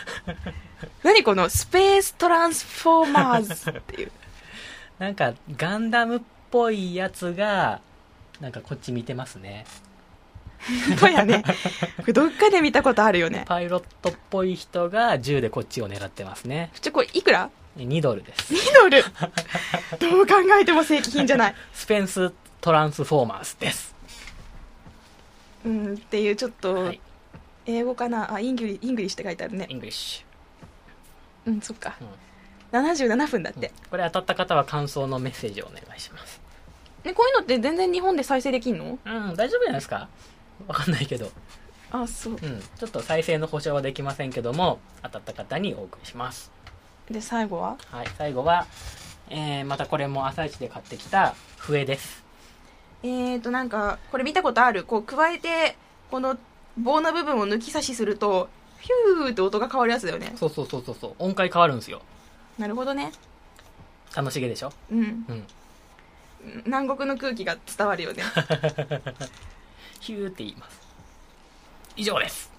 [1.02, 4.12] 何このスペーストランスフォーマーズっていう。
[5.00, 7.80] なんかガンダムっぽいやつが
[8.40, 9.64] なんかこっち見てますね
[10.98, 11.42] そうやね。
[11.96, 13.44] これどっかで見たことあるよね。
[13.48, 17.50] パイロットっぽい人が銃でこっちを狙ってますねちょ、これいくら？
[17.86, 19.02] 2ドルです ?2 ドル？
[19.98, 21.54] どう考えても正規品じゃない。
[21.72, 23.94] スペンス Transformers です。
[25.64, 27.00] うん、っていうちょっと、はい。
[27.66, 28.32] 英語かな？
[28.34, 29.66] あ Engli English って書いてあるね。
[29.68, 30.24] Englis
[31.46, 31.96] うんそっか。
[32.00, 32.04] ュ、
[32.78, 32.86] うん。
[32.86, 36.40] 77分だって、これ当たった方は感想のメッセージをお願いします。
[37.04, 38.98] えこういうのって全然日本で再生できんの？
[39.04, 40.08] うん大丈夫じゃないですか？
[40.66, 41.30] わかんないけど。
[41.92, 42.32] あそう。
[42.34, 46.50] うんちょっと再生の保証はできませんけども当たった方にお送りします
[47.10, 47.76] で最後は？
[47.90, 48.66] はい最後は、
[49.28, 52.22] えー、またこれも朝一で買ってきた笛です。
[53.02, 54.84] えーとなんかこれ見たことある？
[54.84, 55.76] こう加えて
[56.10, 56.38] この
[56.78, 58.48] 棒の部分を抜き差しすると
[58.80, 60.32] ヒューって音が変わるやつだよね。
[60.36, 61.14] そうそうそうそうそう。
[61.18, 62.00] 音階変わるんですよ。
[62.58, 63.12] なるほどね。
[64.14, 64.72] 楽しげでしょ？
[64.90, 64.98] うん。
[65.00, 65.46] うん。
[66.64, 68.22] 南国の空気が伝わるよね。
[70.00, 70.80] ヒューって言います。
[71.96, 72.50] 以上です。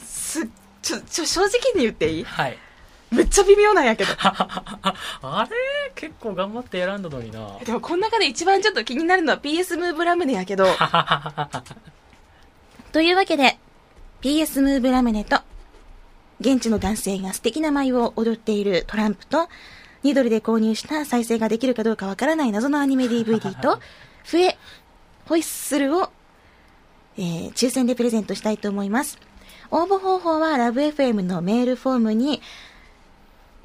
[0.00, 0.48] す
[0.90, 2.24] ちょちょ正直に言っていい？
[2.24, 2.58] はい。
[3.10, 4.10] めっちゃ微妙なんやけど。
[4.20, 5.56] あれ？
[5.94, 7.58] 結構頑張って選んだのにな。
[7.64, 10.66] でもこの中で一番ちょっと気になるのは PS ムーブラムネやけど。
[12.92, 13.58] というわけで
[14.22, 15.38] PS ムーブラムネと
[16.40, 19.48] 現地の男性が素敵な舞を踊っているトランプと
[20.04, 23.78] 2ドルで購入した再生ができるかどうかわからない謎のアニメ DVD と
[24.24, 24.58] 笛
[25.26, 26.10] ホイッスルを、
[27.16, 29.18] えー抽選でプレゼントしたいと思います
[29.70, 32.42] 応募方法はラブ f m のメールフォームに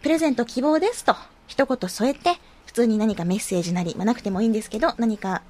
[0.02, 1.16] プレゼント希望ですと
[1.48, 5.42] 一言添えて普通に何かメッセージなり、まあ、なくてもいいんですけど何か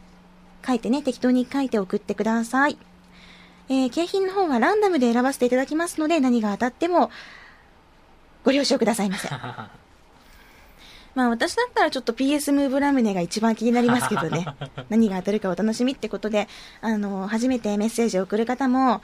[0.66, 2.78] 書いてね適当に書いて送ってください。
[3.68, 7.10] えー景品の方はランダムで選ばせていただきますので何が当たっても
[8.44, 9.28] ご了承くださいませ。
[11.16, 14.46] まあ私だったらちょっと PS ムーブラムネが一番気になりますけどね。
[14.90, 16.48] 何が当たるかお楽しみってことで
[16.82, 19.02] あの初めてメッセージを送る方も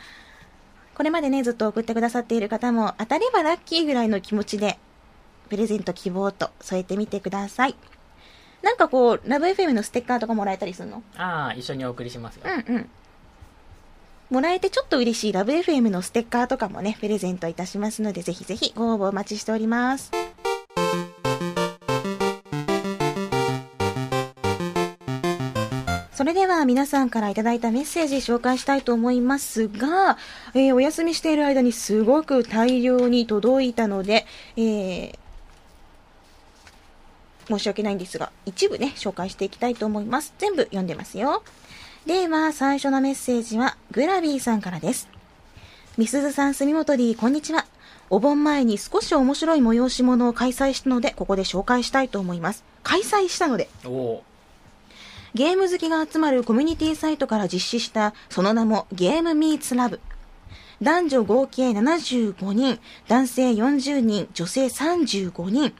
[1.01, 4.77] これまでねずっと送ってくださっている方も当たればラッキーぐらいの気持ちで
[5.49, 7.75] プレゼント希望と添えてみてください
[8.61, 11.01] なんかこうラブ FM のステッカーとかもらえたりするの？
[11.17, 12.89] ああ一緒にお送りしますよ、うんうん。
[14.29, 20.11] もらえてちょっと嬉しいラブ f m のステッカーとかもね、プレゼントいたしますので、ぜひぜひご応募お待ちしております。
[26.13, 30.17] それでは皆さんからいただいたメッセージ紹介したいと思いますが、
[30.53, 34.25] えーお休みしている間にすごく大量に届いたので、
[34.57, 35.19] えー
[37.47, 40.33] 申し訳ないんですが、一部ね、紹介していきたいと思います。
[40.37, 41.43] 全部読んでますよ。
[42.05, 45.09] では、最初のメッセージは、グラビーさんからです。
[45.97, 47.65] みすずさん、住本 D、こんにちは。
[48.09, 52.63] お盆前に少し面白い催し物を開催したので、ここで紹介したいと思います。
[52.83, 54.21] 開催したので、お
[55.33, 60.01] ゲーム好きが集まるコミュニティサイトから実施した、その名もゲームミーツラブ。
[60.81, 65.73] 男女合計75人、男性40人、女性35人。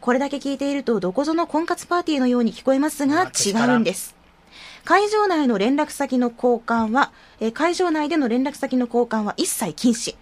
[0.00, 4.16] これだけ聞いているとどこぞの婚活パーティーのように聞こえますが違うんです。
[4.86, 10.16] 会場内の連絡先の交換は、えー会場内での連絡先の交換は一切禁止。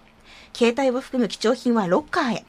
[0.52, 2.44] 携帯を含む貴重品はロッカーへ。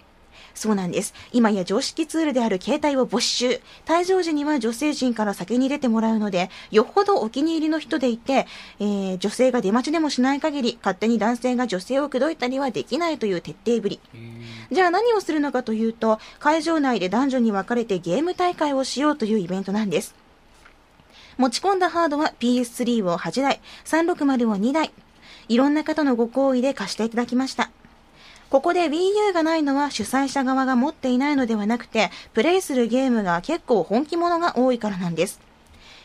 [0.54, 1.14] そうなんです。
[1.32, 3.62] 今や常識ツールである携帯を没収。
[3.86, 8.46] 退場時には女性陣から先に出てもらうので、よっぽどお気に入りの人でいて、
[8.80, 14.00] えー女性が出待ちでもしない限り、勝手に男性が女性を口説いたりはできないという徹底ぶり。
[14.72, 20.16] じゃあ何をするのかというと、会場内で男女に分かれてゲーム大会をしようというイベントなんです。
[21.38, 24.92] 持ち込んだハードは PS3 を8台、360を2台。
[25.48, 27.72] いろんな方のご好意で貸していただきました。
[28.50, 35.40] ここで Wii U がないのは主催者側が持っていないのではなくて、プレイするゲームが結構本気ものが多いからなんです。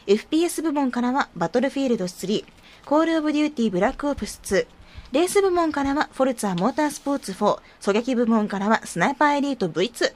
[0.06, 2.44] FPS 部門からは Battlefield 3、
[2.84, 4.66] Call of Duty Black Ops 2、
[5.12, 10.12] レース部門からは Forza Motorsport 4、狙撃部門からはスナイパーエリート V2。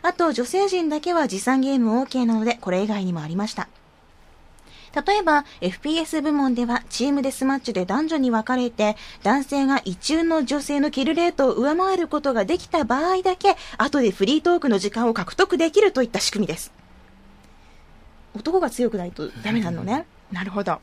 [0.00, 3.68] あと女性陣だけは持参ゲーム OK なので、これ以外にもありました。
[4.94, 16.72] 例えば、FPS 部門では Team Deathmatch で男女に分かれて、男性が一中の女性のキルレートを上回ることができた場合だけ、後でフリートークの時間を獲得できるといった仕組みです。
[18.34, 20.06] 男が強くないとダメなのね。
[20.30, 20.80] なるほど。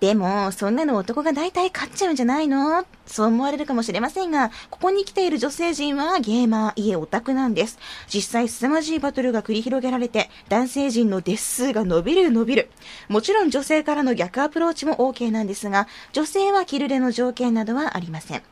[0.00, 2.86] でも、そんなの男が大体勝っちゃうんじゃないの？
[3.06, 7.78] そう思われるかもしれませんが、ここに来ている女性陣はゲーマー、いえオタクなんです。
[8.08, 12.70] 実際凄まじいバトルが繰り広げられて、男性陣のデス数が伸びる伸びる。
[13.08, 18.42] もちろん女性からの逆アプローチも OK なんですが、女性はキルレの条件などはありません。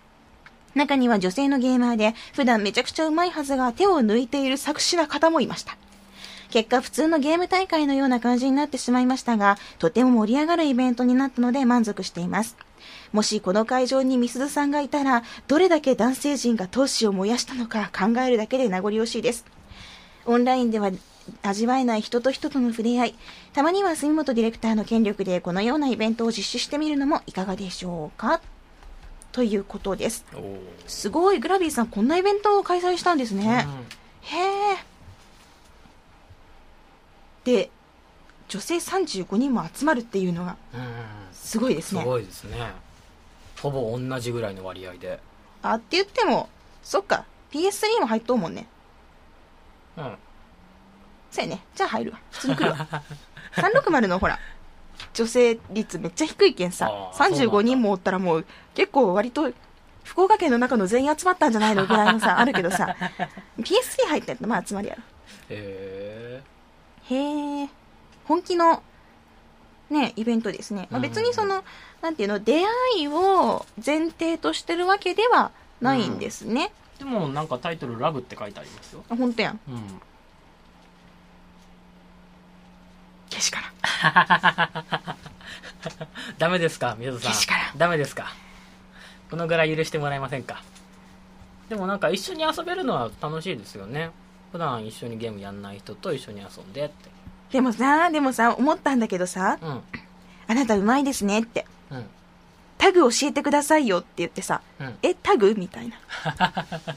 [0.74, 5.78] 中には女性のゲーマーで、普段めちゃくちゃうまいはずが手を抜いている作詞な方もいました。
[6.50, 12.56] 結果普通のゲーム大会のような感じになってしまいましたが、とても盛り上がるイベントになったので満足しています。
[13.12, 19.44] もしこの会場にみすずさんがいたら、どれだけ男性陣が闘志を燃やしたのか考えるだけで名残惜しいです。
[20.26, 20.90] オンラインでは
[21.42, 23.14] 味わえない人と人との触れ合い
[23.52, 28.40] たまには杉本ディレクターの権力でこのようなイベントを実施してみるのもいかがでしょうか？
[29.32, 30.24] ということです。
[30.87, 31.38] すごい。
[31.38, 33.66] グラビーさんこんなイベントを開催したんですね、
[34.22, 34.76] へえ
[37.48, 37.70] で
[38.48, 40.56] 女性35人も集まるっていうのが
[41.32, 42.56] すごいですすねごいですね。
[43.62, 45.18] ほぼ同じぐらいの割合で。
[45.62, 46.48] あって言っても
[46.82, 47.24] そっか。
[47.50, 48.66] PS3 も入っとうもんね。
[49.96, 50.14] うん。
[51.30, 51.62] そうやね。
[51.74, 52.20] じゃあ入るわ。
[52.30, 52.76] 普通に来るわ。
[53.56, 54.38] 360のほら
[55.14, 56.87] 女性率めっちゃ低いけんさ。
[56.87, 57.44] あーそうなんだ。
[57.46, 59.50] 35人もおったらもう結構割と
[60.04, 62.94] 福岡県の中の全員集まったんじゃないのぐらいのさあるけどさ。
[63.58, 65.02] PS3 入ってんのまあ集まりやろ。
[65.50, 66.42] へ
[67.10, 67.68] へえ
[68.24, 68.82] 本気の
[69.90, 71.64] ねイベントですね、まあ、別にその、
[72.02, 72.66] なんていうの出会
[72.98, 79.04] いを前提としてるわけではないんですね、えでもなんかタイトル「ラブ」って書いてありますよ。
[79.08, 79.60] あ本当やん。
[79.68, 80.00] うん。
[83.30, 83.60] けしか
[84.02, 85.16] ら
[86.38, 87.32] ダメですか宮田さん。
[87.32, 88.32] けしからダメですか。
[89.30, 90.62] このぐらい許してもらえませんか。
[91.68, 94.10] でもなんか一緒に遊べるのは楽しいですよね
[94.52, 97.11] 普段一緒にゲームやんない人と一緒に遊んでって。
[97.52, 99.82] でもさでもさ思ったんだけどさうん。
[100.46, 101.66] あなたうまいですねって。
[101.90, 102.04] うん。
[102.78, 104.94] タグ教えてくださいよって言ってさうん。
[105.02, 105.96] えタグみたいな。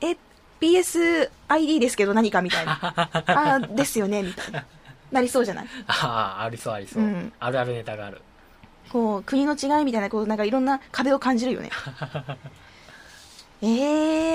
[0.00, 0.16] え
[0.60, 2.78] PSID ですけど何かみたいな。
[3.26, 4.64] あですよねみたいな。
[5.12, 5.66] なりそうじゃない？
[5.88, 7.32] ああありそうありそう、うん。
[7.40, 8.22] あるあるネタがある。
[8.90, 11.70] こう国の違いみたいなこうなんかいろんな壁を感じるよね
[13.62, 13.66] え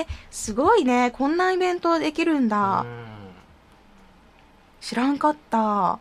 [0.02, 1.10] ー、すごいね。
[1.10, 3.04] こんなイベントできるんだ、うん。
[4.80, 5.98] 知らんかった。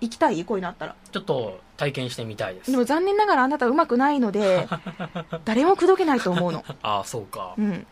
[0.00, 0.44] 行きたい？
[0.44, 0.94] こういうのあったら。
[1.10, 2.70] ちょっと体験してみたいです。
[2.70, 4.68] でも残念ながらあなたうまくないので
[5.44, 6.64] 誰も口説けないと思うの。
[6.82, 7.72] ああそうか、へうん。
[7.72, 7.86] え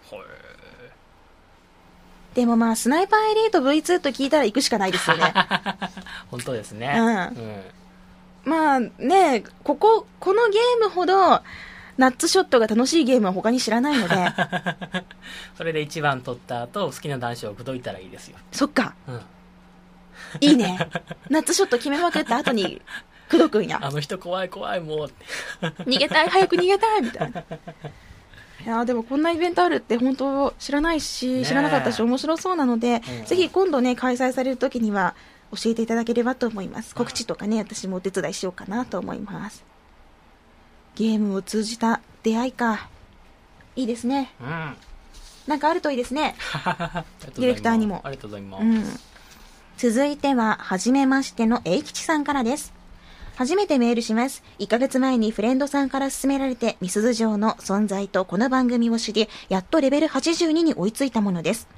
[2.34, 5.34] でもまあスナイパーエリート V2 と聞いたら行くしかないですよね。
[6.30, 6.94] 本当ですね。
[6.96, 7.08] うん。
[7.08, 7.62] うん。
[8.44, 11.42] まあねこここのゲームほど
[11.98, 14.14] ナッツショットが楽しいゲームは他に知らないので。
[15.58, 18.94] それで一番取った後好きな男子を口説いたらいいですよ、そっか。
[19.08, 19.20] うん、
[20.40, 20.78] いいね。
[21.28, 22.80] ナッツショット決めまくった後に
[23.28, 23.80] 口説くんや。
[23.82, 25.10] あの人怖い怖いもう。
[25.82, 26.28] 逃げたい。
[26.28, 27.40] 早く逃げたいみたいな。
[27.40, 27.44] い
[28.66, 33.24] やーでもこんなイベントあるって本当知らないし、知らなかったし面白そうなので、うん。
[33.24, 35.14] ぜひ今度ね開催される時には
[35.52, 36.92] 教えていただければと思います。
[36.92, 39.64] うん告知とかね私もお手伝いしようかなと思います
[40.98, 42.88] ゲームを通じた出会いか。
[43.76, 44.32] いいですね。
[44.40, 44.74] うん。
[45.46, 46.34] なんかあるといいですね。
[47.36, 48.00] ディレクターにも。
[48.02, 48.84] ありがとうございます、うん。
[49.76, 52.72] 続いては、はじめましての英吉さんからです。
[53.36, 54.42] 初めてメールします。
[54.58, 61.68] 1ヶ月前にフレンドさんから勧められて、ミスズ城の存在とこの番組を知り、やっとレベル82に追いついたものです。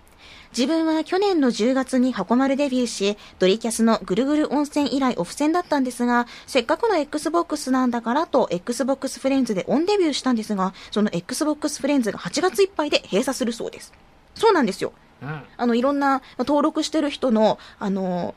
[0.56, 13.92] 自分は去年の10月に箱丸デビューし、ドリキャスのぐるぐる温泉以来オフ戦だったんですが、せっかくの Xbox なんだからと Xbox フレンズでオンデビューしたんですが、その Xbox フレンズが8月いっぱいで閉鎖するそうです。
[14.34, 14.92] そうなんですよ。
[15.22, 18.34] うんあの、いろんな、まあ登録してる人の、あの、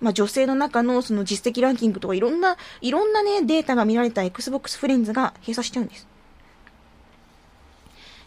[0.00, 6.08] まあ、女性の中のその実績ランキングとかいろんな、いろんなね、データが見られた Xbox フレンズが閉鎖しちゃうんです。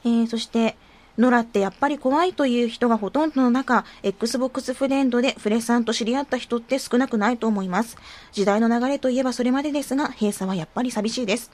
[0.05, 0.77] えー、そして、
[1.17, 7.97] ノラってやっぱり怖いという人がほとんどの中、Xbox フレンドでフレさんと知り合った人って少なくないと思います。
[8.31, 11.51] 時代の流れといえばそれまでですが、閉鎖はやっぱり寂しいです。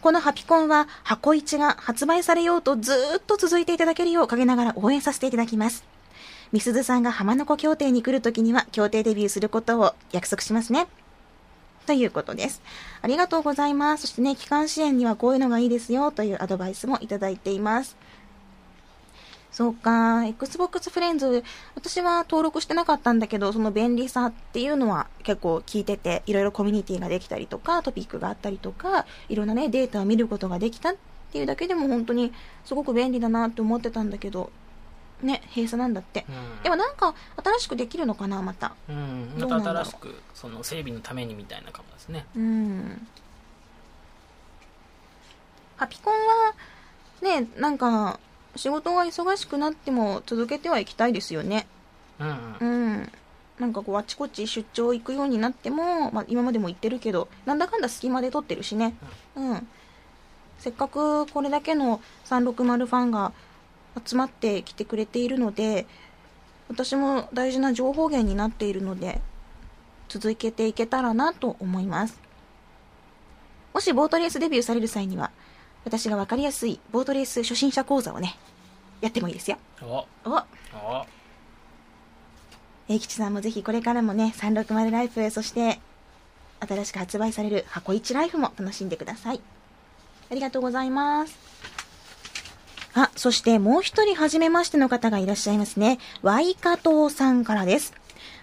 [0.00, 5.84] このハピコンは箱一が発売されようとずっと続いていただけるよう陰ながら応援させていただきます。
[6.52, 10.86] みすずさんが浜名湖協定に来るときには協定デビューすることを約束しますね。
[11.86, 12.62] ということです。
[13.02, 14.02] ありがとうございます。
[14.02, 17.96] そしてね、機関支援にはこういうのがいいですよというアドバイスもいただいています。
[19.56, 21.42] そうか、Xbox フレンズ、
[21.74, 30.96] 私は登録してなかったんだけど、その便利さっていうのは結構聞いてて、いろいろコミュニティができたりとか、トピックがあったりとか、いろんなね、データを見ることができたっ
[31.32, 32.34] ていうだけでも本当に
[32.66, 34.52] すごく便利だなって思ってたんだけど、
[35.22, 36.26] ね、閉鎖なんだって。
[36.28, 38.74] うんでもなんか新しくできるのかな、また。
[38.90, 43.08] うん、どまた新しくその整備のためにみたいなかもですねうん。
[45.78, 48.20] ハピコンは、ね、なんか、
[48.56, 51.66] 仕事が忙しくなっても続けてはいきたいですよね。
[52.18, 53.12] うんううんん。
[53.58, 58.94] なんかこう、あちこち出張行くようになっても、まあ今までも行ってるけど、なんだかんだ隙間で撮ってるしね。
[59.34, 59.68] うん。
[60.58, 63.32] せっかくこれだけの360ファンが
[64.04, 65.86] 集まってきてくれているので、
[66.68, 69.20] 私も大事な情報源になっているので、
[70.08, 72.20] 続けていけたらなと思います。
[73.72, 75.30] もしボートレースデビューされる際には、
[75.84, 78.36] 私がわかりやすいボートレース初心者講座をね、
[79.00, 79.58] やってもいいですよ。
[79.82, 80.30] おお
[80.74, 81.06] お
[82.88, 85.80] 英吉さんもぜひこれからもね、360ライフ、そして、
[86.60, 89.40] 新しく発売される箱一ライフも楽しんでください。
[90.30, 91.36] ありがとうございます。
[92.94, 95.98] あ、そしてもう一人初めましての方がいらっしゃいますね。
[96.22, 97.92] ワイカトーさんからです。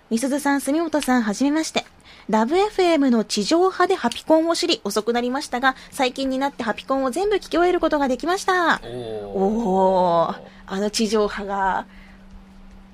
[0.10, 1.86] みすずさん、住本さん、はじめまして。
[2.30, 8.82] ラブ FM の地上波でハピコンを知り遅くなりましたが、最近になってハピコンを全部聞き終えることができました。
[8.84, 11.86] おおー、あの地上波が、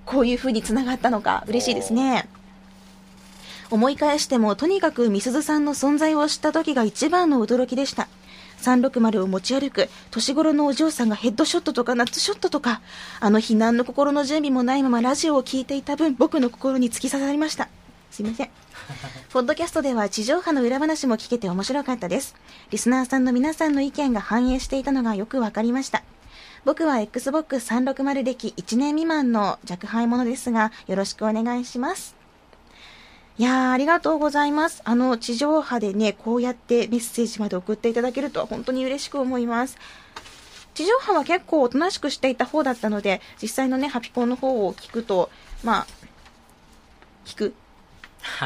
[0.06, 2.28] こういう風に繋がったのか、嬉しいですね。
[3.70, 8.08] 思い返しても、とにかくみすずさんの存在を知った時が一番の驚きでした。
[8.62, 12.82] 360を持ち歩く年頃のお嬢さんがヘッドショットとかナッツショットとか、
[13.20, 17.70] あの日何の心の準備もないままラジオを聞いていた分、僕の心に突き刺さりました。
[18.10, 18.50] すいません。
[19.32, 22.36] ポッドキャストでは地上波の裏話も聞けて面白かったです。
[22.72, 26.04] リスナーさんの皆さんの意見が反映していたのがよくわかりました。
[26.66, 32.16] 僕は Xbox360 歴1年未満の若輩者ですが、よろしくお願いします。
[33.38, 34.82] いや、ありがとうございます。
[34.84, 39.78] あの、地上波でね、こうやってメッセージまで送っていただけるとは本当に嬉しく思います。
[40.74, 45.30] 地上波は結構おとなしくしていた方だったので、実際のね、ハピコンの方を聞くと、
[45.64, 45.88] まあ、
[47.26, 47.54] 聞く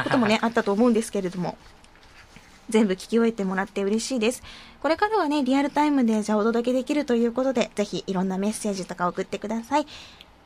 [0.02, 1.56] こともね、あったと思うんですけれども、
[2.70, 4.42] 全部聞き終えてもらって嬉しいです。
[4.80, 9.86] これからはね、リアルタイムでじゃあお届けできるということで、ぜひいろんなメッセージとか送ってください。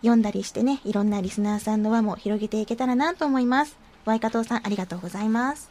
[0.00, 3.76] 読んだりしてね、いろんなリスナーさんの輪も広げていけたらなと思います。
[4.04, 5.70] ワイカトさん、ありがとうございます。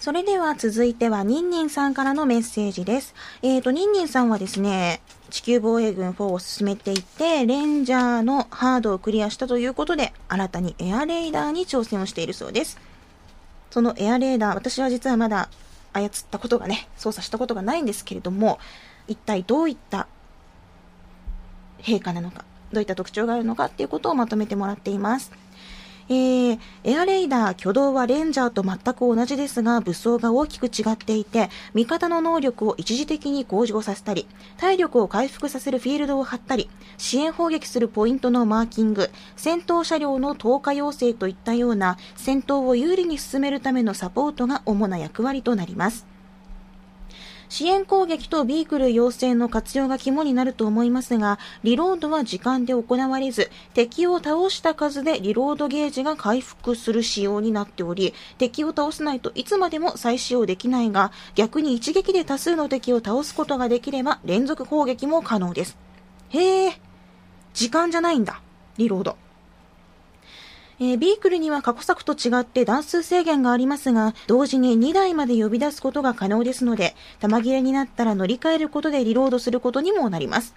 [0.00, 3.14] それでは続いては、ニンニンさんからのメッセージです。
[3.42, 5.00] えーと、ニンニンさんはですね、
[5.30, 12.78] 地球防衛軍4を進めていて、レンジャーのハードをクリアしたということで、新たにエアレーダーに挑戦をしているそうです。
[13.70, 15.48] そのエアレーダー、私は実はまだ
[15.92, 18.58] 操ったことがね、操作したことがないんですけれども、
[19.08, 20.06] 一体どういった
[21.78, 25.32] 陛下なのか、どういった特徴があるのかっていうことをまとめてもらっています。
[26.08, 34.26] えー、エアレーダー挙動はレンジャーと全く同じですが、武装が大きく違っていて、味方の能力を一時的に向上させたり、
[34.56, 46.15] 体力を回復させるフィールドを張ったり、支援砲撃するポイントのマーキング、戦闘車両の投下要請といったような、戦闘を有利に進めるためのサポートが主な役割となります。
[47.48, 65.76] 支援攻撃とビークル要請の活用が肝になると思いますが、リロードは時間で行われず、敵を倒した数でリロードゲージが回復する仕様になっており、敵を倒さないといつまでも再使用できないが、逆に一撃で多数の敵を倒すことができれば連続攻撃も可能です。
[66.30, 66.80] へえ、
[67.54, 68.40] 時間じゃないんだ、
[68.76, 69.25] リロード。
[70.78, 80.54] えービークルには過去作と違って段数制限がありますが、同時に2台まで呼び出すことが可能ですので、弾切れになったら乗り換えることでリロードすることにもなります。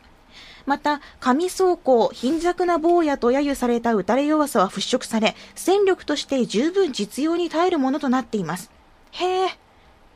[0.66, 8.70] また、紙装甲、貧弱な坊やと揶揄された打たれ弱さは払拭され、戦力として十分実用に耐えるものとなっています。
[9.12, 9.50] へえ。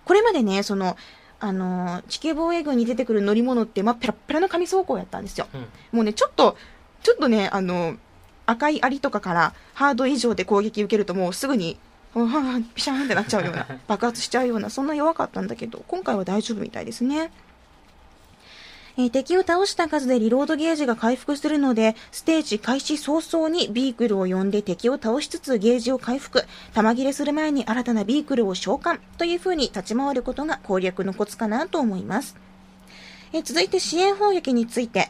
[0.06, 0.98] これまでね、その、
[1.40, 5.48] あのー地球防衛軍に出てくる乗り物って、まあ、ペラッペラの紙装甲やったんですよ。
[5.54, 6.58] うんもうね、ちょっと、
[7.04, 7.96] ちょっとね、あの、
[8.46, 11.78] 赤いアリとかからハード以上で攻撃受けるともうすぐに、
[12.76, 17.32] ピシャーンってなっちゃうような、 爆発しちゃうような、そんな弱かったんだけど、今回は大丈夫みたいですね。
[18.96, 32.36] えー敵を倒した数でリロードゲージが回復するので、ステージ開始早々にビークルを呼んで敵を倒しつつゲージを回復、弾切れする前に新たなビークルを召喚という風に立ち回ることが攻略のコツかなと思います。
[33.32, 35.10] えー続いて支援砲撃について、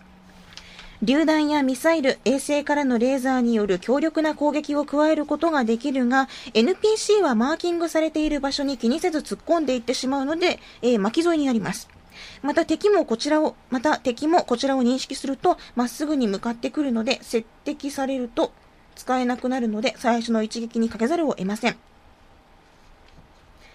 [1.04, 11.89] 榴弾やミサイル、衛星からのレーザーによる強力な攻撃を加えることができるが、NPC はマーキングされている場所に気にせず突っ込んでいってしまうので、えー巻き添えになります。
[12.41, 18.54] また敵もこちらを、また敵もこちらを認識すると、まっすぐに向かってくるので、接敵されると
[18.95, 21.76] 使えなくなるので、最初の一撃にかけざるを得ません。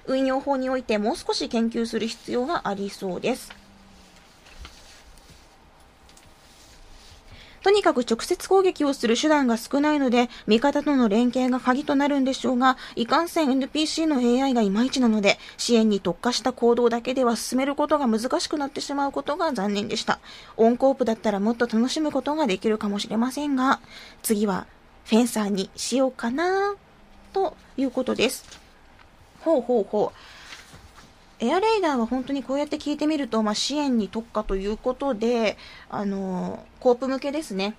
[0.06, 3.67] 運用法においてもう少し研究する必要がありそうです。
[7.62, 20.20] とにかく直接攻撃をする手段が少ないので、味方との連携が鍵となるんでしょうが、いかんせん NPC の AI がいまいちなので、支援に特化した行動だけでは進めることが難しくなってしまうことが残念でした。
[20.56, 23.80] オンコープだったらもっと楽しむことができるかもしれませんが、
[24.22, 24.66] 次は
[25.06, 26.74] フェンサーにしようかな、
[27.32, 28.44] ということです。
[29.40, 30.37] ほうほうほう。
[31.40, 35.56] エアレーダーは本当にこうやって聞いてみると、まあ、支援に特化ということで、
[35.88, 37.76] あのコープ向けですね。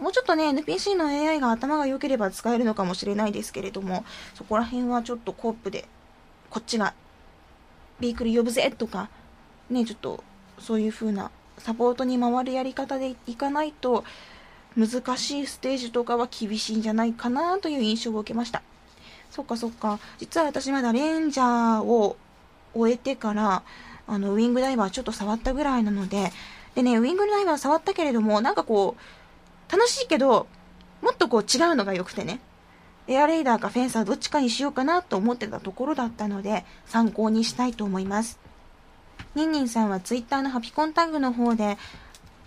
[0.00, 5.88] もうちょっとね、NPC の AI が頭が良ければ使えるのかもしれないですけれども、そこら辺はちょっとコープで、
[6.50, 6.94] こっちが、
[7.98, 9.08] ビークル呼ぶぜとか、
[9.70, 10.22] ね、ちょっと、
[10.58, 14.04] そういう風なサポートに回るやり方でいかないと、
[14.76, 18.62] 難しいステージとかは厳しいんじゃないかなという印象を受けました。
[19.30, 19.98] そっかそっか。
[20.18, 22.18] 実は私まだレンジャーを
[22.76, 23.62] 終えてから、
[24.06, 26.32] あの、ウィングダイバーちょっと触ったぐらいなので、
[26.74, 30.46] でね、ウィングダイバー触ったけれども、なんかこう、楽しいけど、
[31.02, 32.40] もっとこう違うのが良くてね。
[33.08, 38.38] エアレイダーかフェンサーどっちかにしようかなと思ってたところだったので、参考にしたいと思います。
[39.34, 41.78] ニンニンさんはツイッターのハピコンタグの方で、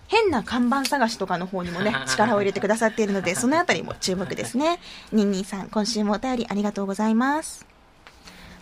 [0.08, 4.80] 変な看板探しとかの方にもね、 力を入れてくださっているので、そのあたりも注目ですね。
[5.12, 7.69] ニンニンさん、今週もお便りありがとうございます。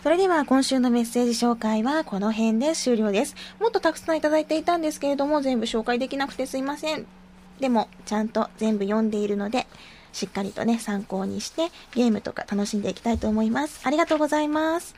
[0.08, 3.34] それでは今週のメッセージ紹介はこの辺で終了です。
[3.60, 7.04] もっとたくさんいただいていたんですけれども、全部紹介できなくてすいません。
[7.60, 9.66] でも、ちゃんと全部読んでいるので、
[10.14, 13.82] しっかりとね、参考にしてゲームとか楽しんでいきたいと思います。
[13.84, 14.94] ありがとうございます。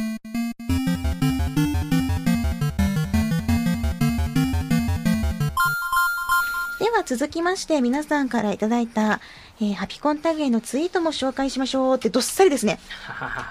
[6.79, 9.21] では続きまして皆さんからいただいた、
[9.63, 12.79] えー、ハピコンタグへのツイートも紹介しましょうってどっさりですね。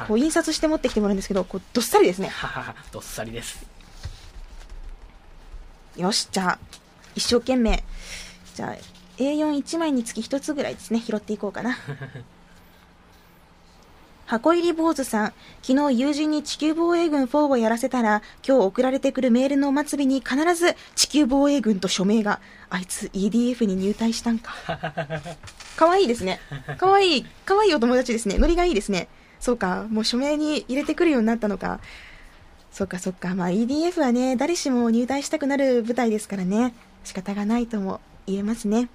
[0.07, 2.31] こう印刷して持ってきてもらうんですけど、こうどっさりですね。
[2.91, 3.63] どっさりです。
[5.95, 6.59] よし、じゃあ、
[7.15, 7.83] 一生懸命。
[8.55, 8.75] じゃあ、
[9.17, 11.77] A41 枚につき1つぐらいですね、拾っていこうかな。
[14.29, 24.53] 箱入り坊主さん、昨日友人に地球防衛軍4をやらせたら、今日送られてくるメールのお祭りに必ず地球防衛軍と署名が、あいつ EDF に入隊したんか。
[25.75, 26.39] かわいいですね。
[26.77, 28.37] かわいい、かわいいお友達ですね。
[28.37, 29.07] ノリがいいですね。
[29.39, 31.79] そうか、もう署名に入れてくるようになったのか。
[32.71, 33.33] そっかそっか。
[33.33, 36.75] まあ EDF はね、誰しも入隊したくなる舞台ですからね。
[37.03, 38.89] 仕方がないとも言えますね。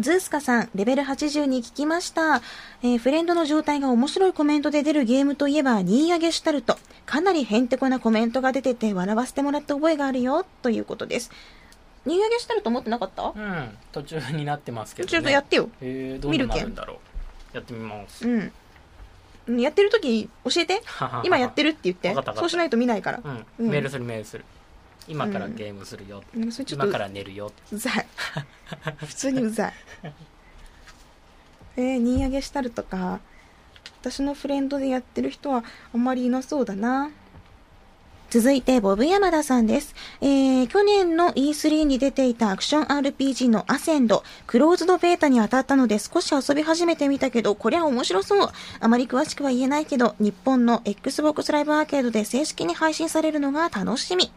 [0.00, 2.40] ズースカさん、レベル80に聞きました。
[2.82, 6.78] えー、フレンドの状態が面白いコメントで出るゲームといえば、ニーヤゲシュタルト。
[7.04, 11.32] かなりヘンテコなコメントが出てて、笑わせてもらった覚えがあるよ、ということです。
[12.06, 13.32] ニーヤゲシュタルト持ってなかった？
[13.34, 15.18] うん、途中になってますけど、ね。
[15.18, 15.68] 途中やってよ。
[15.80, 17.00] えー、どうなるんだろ
[17.52, 17.56] う。
[17.56, 18.24] やってみます。
[18.28, 19.60] うん。
[19.60, 20.80] やってる時教えて。
[21.24, 22.14] 今やってるって言って。
[22.36, 23.20] そうしないと見ないから。
[23.58, 23.68] うん。
[23.68, 24.44] メールするメールする。
[25.08, 28.06] 今からゲームするよ、うん、今から寝るようざい
[29.06, 29.72] 普通にうざい
[31.76, 33.20] えー、ニーヤゲシュタルとか
[34.00, 37.10] 私のフレンドでやってる人はあんまりいなそうだな
[38.30, 39.94] 続いて、ボブ山田さんです。
[40.20, 48.50] えー、去年の E3 に出ていたアクション RPG のアセンド、クローズドベータに当たったので少し遊び始めてみたけど、こりゃ面白そう。
[48.80, 54.30] あまり詳しくは言えないけど、日本の Xbox ライブアーケードで正式に配信されるのが楽しみ。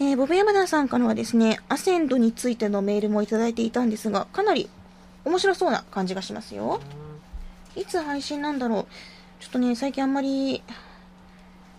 [0.00, 4.68] えー、ボブ山田さんからはですね、アセンドについてのメールもいただいていたんですが、かなり
[5.24, 6.80] 面白そうな感じがしますよ。
[7.76, 9.42] いつ配信なんだろう。
[9.42, 10.62] ちょっとね、最近あんまり、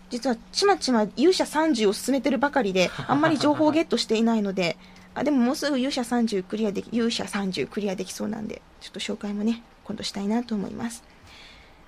[0.10, 4.78] 実はちまちま勇者30を進めてるばかりで、あんまり情報をゲットしていないので、
[5.16, 11.04] あ、でももうすぐ勇者30クリアでき、勇者30クリアできそうなんで、ちょっと紹介もね、今度したいなと思います。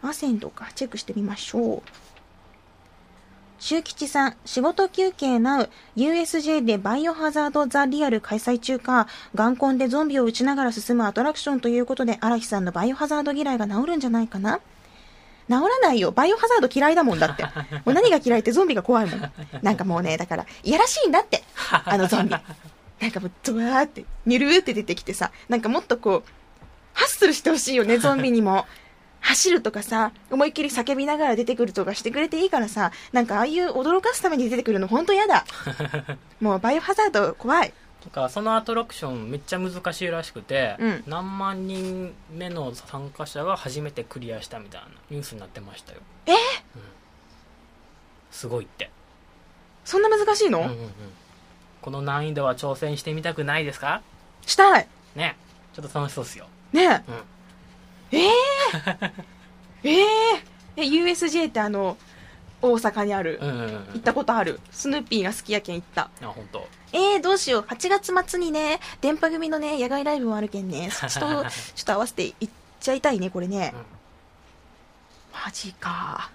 [0.01, 1.81] アセンドか、チェックしてみましょう。
[3.57, 14.59] 周吉さん、仕事休憩なう、USJ でバイオハザードザ・リアル開催中か、眼根でゾンビを撃ちながら進むアトラクションということで、荒木さんのバイオハザード嫌いが治るんじゃないかな？
[15.47, 16.11] 治らないよ。
[16.11, 17.43] バイオハザード嫌いだもんだって。
[17.43, 17.49] も
[17.87, 19.31] う何が嫌いってゾンビが怖いもん。
[19.61, 21.43] なんかもうね、だから、いやらしいんだって。
[21.85, 22.35] あのゾンビ。
[22.99, 26.29] なんかもう、ドワーって、ニュルーって出てきてさ、なんかもっとこう、
[26.93, 28.65] ハッスルしてほしいよね、ゾンビにも。
[29.25, 35.45] 走るとかさ、思いっきり叫びながら出てくるとかしてくれていいからさ、なんかああいう驚かすために出てくるの本当嫌だ。
[36.39, 37.73] もうバイオハザード怖い。
[38.01, 45.99] とかそのアトラクションめっちゃ難しいらしくて、うん、何万人目の参加者が初めてクリアしたみたいなニュースになってましたよ。
[46.27, 46.31] え？
[46.31, 46.81] ー、うん、
[48.29, 48.91] すごいって。
[49.85, 50.91] そんな難しいの、うんうんうん、
[51.81, 54.03] この難易度は挑戦してみたくないですか？
[54.45, 54.87] したい。
[55.15, 55.35] ね。
[55.73, 56.45] ちょっと楽しそうっすよ。
[56.73, 56.83] ね。
[56.83, 57.01] え、うん
[58.11, 59.11] えー、
[59.83, 59.95] えー、
[60.77, 61.97] え USJ ってあの
[62.61, 64.59] 大阪にある、うんうんうん、行ったことある？
[64.71, 66.09] スヌーピーが好きやけん行った。
[66.21, 66.67] あ本当。
[66.93, 67.61] えー、どうしよう。
[67.63, 70.89] 8月末にね電波組のね野外ライブもあるけんね。
[70.91, 71.45] そっちと
[71.75, 72.49] ちょっと合わせて行っ
[72.79, 73.81] ちゃいたいねこれね、うん、
[75.45, 76.31] マジか。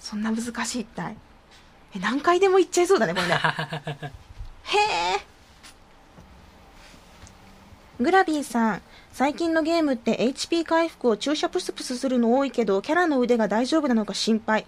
[0.00, 1.16] そんな難しいったい。
[1.94, 3.34] え何回でも行っちゃいそうだねこれね。
[4.64, 4.78] へ
[5.16, 5.36] え
[7.98, 8.82] グラビーさん
[9.16, 14.66] 最近のゲームって HP 回復を注射プスプスするの多いけど、キャラの腕が大丈夫なのか心配。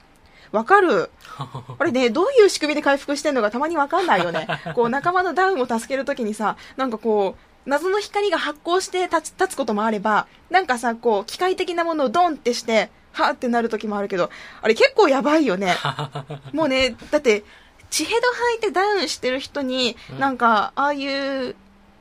[0.52, 1.10] わかる？
[1.78, 4.48] あれね、どういう仕組みで回復してんのかたまにわかんないよね。
[4.74, 7.36] こう、仲間のダウンを助けるときにさ、なんかこ
[7.66, 14.30] う、謎の光が発光して立つ立つこともあれば、なんかさ、こう、機械的なものをドンってして、はーってなる時もあるけど、
[14.62, 15.76] あれ結構やばいよね。
[16.54, 17.44] もうね、だって、
[17.90, 21.54] 血ヘド吐いてダウンしてる人に、なんか、ああいう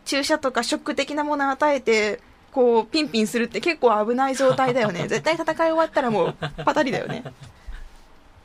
[0.05, 2.21] 注射とかショック的なものを与えて、
[2.57, 5.05] こう、ピンピンするって結構危ない状態だよね。
[5.07, 6.35] 絶対戦い終わったらもう、
[6.65, 7.23] パタリだよね。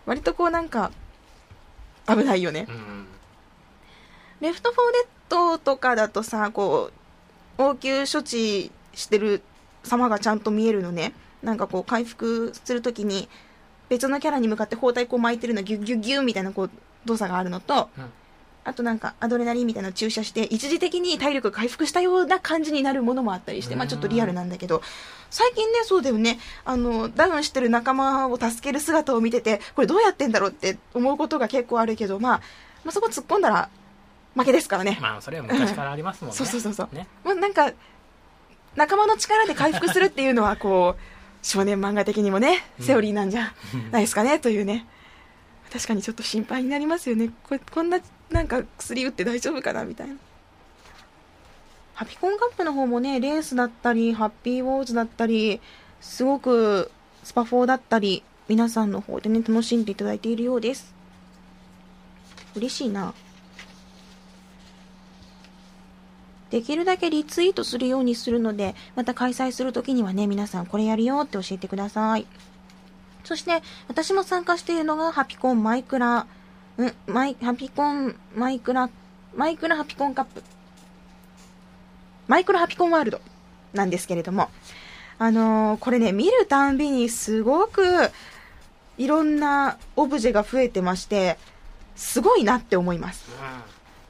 [0.04, 0.90] 割とこうなんか、
[2.06, 2.66] 危ないよね。
[2.68, 3.06] うん
[4.42, 6.90] Left 4 Dead とかだとさ、こ
[7.58, 9.40] う、応急処置してる
[9.82, 11.14] 様がちゃんと見えるのね。
[11.42, 13.30] なんかこう、回復するときに、
[13.88, 16.70] 別のキャラに向かって包帯こう巻いてるのギュッギュッギュッみたいなこう、
[17.06, 18.12] 動作があるのと、うん
[18.64, 24.82] あとなんかアドレナリンみたいなの注射して、一時的に体力が回復したような感じになるものもあったりして、まあちょっとリアルなんだけど、
[25.30, 32.40] 最近ね、そうだよね、あの、ダウンしてる仲間を助ける姿を見てて、これどうやってんだろうって思うことが結構あるけど、まあ、
[32.84, 33.68] まあそこ突っ込んだら
[34.34, 34.98] 負けですからね。
[35.00, 36.36] まあそれは昔からありますもんね。
[36.38, 36.94] そうそうそうそう。
[36.94, 37.06] ね。
[37.24, 37.72] まあなんか、
[38.76, 43.52] 仲間の力で回復するっていうのは、こう、少年漫画的にもね、セオリーなんじゃ
[43.90, 44.86] ないですかね、というね。
[45.72, 47.30] 確かにちょっと心配になりますよね。
[47.48, 47.98] ここんな、
[48.32, 50.16] なんか薬打って大丈夫かな、みたいな。
[51.94, 55.60] ハピコンカップの方もね、レースだったり、ハッピーウォーズだったり、
[56.00, 56.90] すごく
[57.22, 60.94] スパ4だったり、皆さんの方でね、楽しんでいただいているようです。
[62.56, 63.14] 嬉しいな。
[66.50, 72.26] できるだけリツイートするようにするので、また開催するときにはね、皆さんこれやるよって教えてください。
[73.24, 76.26] そして、私も参加しているのが、ハピコンマイクラ、
[76.78, 78.88] んマイ、ハピコンマイクラ、
[79.34, 80.42] マイクラハピコンカップ。
[82.28, 83.20] マイクラハピコンワールド
[83.74, 84.48] なんですけれども、
[85.18, 87.82] あのーこれね、見るたんびにすごく、
[88.98, 91.38] いろんなオブジェが増えてまして、
[91.96, 93.24] すごいなって思います。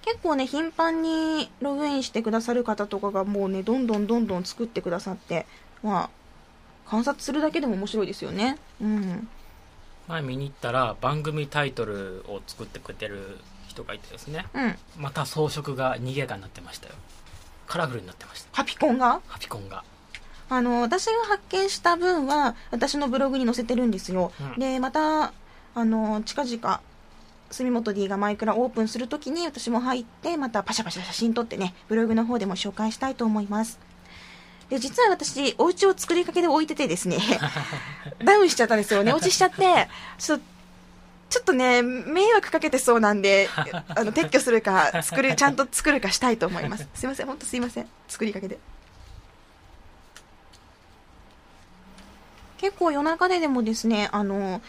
[0.02, 5.46] 結構ね、頻繁にログインしてくださる方とかがもうね、どんどんどんどん作ってくださって、
[5.82, 6.10] まあ、
[6.88, 8.58] 観察するだけでも面白いですよね。
[8.80, 9.28] うん。
[10.08, 13.38] 前見に行ったら番組タイトルを作ってくれてる
[13.68, 14.46] 人がいてですね。
[14.54, 14.76] うん。
[14.98, 16.94] また装飾が賑やかになってましたよ。
[17.66, 18.48] カラフルになってました。
[18.52, 19.20] ハピコンが？
[19.26, 19.84] ハピコンが。
[20.50, 24.32] あの、私が発見した分は、私のブログに載せてるんですよ。
[24.54, 24.60] うん。
[24.60, 25.32] で、また、
[25.74, 26.80] あの、近々、
[27.50, 33.78] 住本 D がマイクラオープンするときに私も入って、またパシャパシャ写真撮ってね、ブログの方でも紹介したいと思います。
[34.72, 37.18] で、実は私、お家を作りかけで置いててですね、
[38.24, 39.02] ダウンしちゃったんですよ。
[39.02, 40.44] 寝落ちしちゃって、ちょっと、
[41.28, 43.50] ちょっとね、迷惑かけてそうなんで、
[43.94, 46.88] あの、撤去するか、作る、ちゃんと作るかしたいと思います。
[46.94, 47.88] すいません、ほんとすいません。
[48.08, 48.58] 作りかけで。
[52.56, 54.62] 結構夜中ででもですね、あの、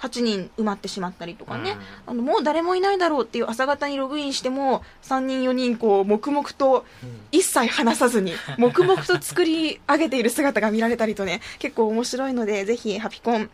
[0.00, 1.76] 8人埋まってしまったりとかね、
[2.06, 7.18] あのもう誰もいないだろうっていう朝方にログインしても、3人4人こう、黙々とうん。
[7.30, 13.50] 一切話さずに、 黙々と作り上げている姿が見られたりとね、結構面白いので、ぜひハピコン、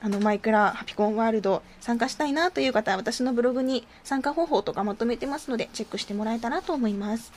[0.00, 7.32] あのマイクラハピコンワールド参加したいなという方は私のブログに参加方法とかまとめてますのでチェックしてもらえたらと思います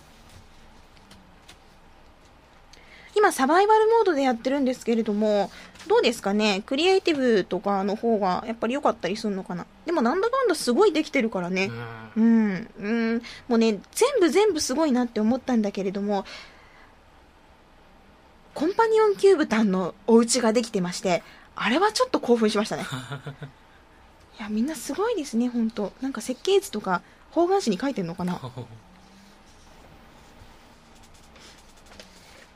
[3.21, 5.51] 今サバイバルモードでやってるんですけれども
[5.87, 6.63] どうですかね？
[6.65, 9.67] クリエイティブとかの方がやっぱり良かったりするのかな？
[9.85, 11.71] でもなんだかんだすごいできてるからね、
[12.15, 16.25] うんうん、うん、もうね、全部全部すごいなって思ったんだけれども、
[18.55, 21.23] コンパニオンキューブタンのお家ができてまして、
[21.55, 22.85] あれはちょっと興奮しましたね。
[24.39, 25.93] いや、みんなすごいですね、ほんと。
[26.01, 27.01] なんか設計図とか、
[27.31, 28.39] 方眼紙に書いてんのかな？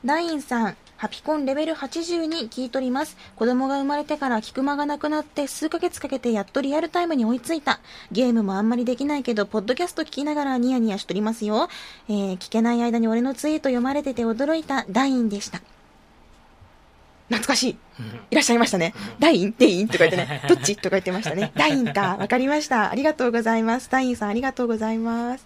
[0.06, 3.16] ダインさん、ハピコンレベル80に聞い取ります。
[3.34, 7.80] 子供が生まれてから聞く間がなくなって数ヶ月かけてやっとリアルタイムに追いついた。
[8.12, 11.68] ゲームもあんまりできないけど、ポッドキャスト聞きながらニヤニヤしとりますよ。
[12.08, 15.60] えー、聞けない間に俺のツイート読まれてて驚いたダインでした。
[17.28, 17.76] 懐かしい。
[18.30, 18.94] いらっしゃいましたね。
[19.18, 20.76] ダインデインとか言ってね、 どっち？
[20.76, 21.50] とか言ってましたね。
[21.56, 22.16] ダインか。
[22.20, 22.92] わかりました。
[22.92, 23.90] ありがとうございます。
[23.90, 25.44] ダインさんありがとうございます。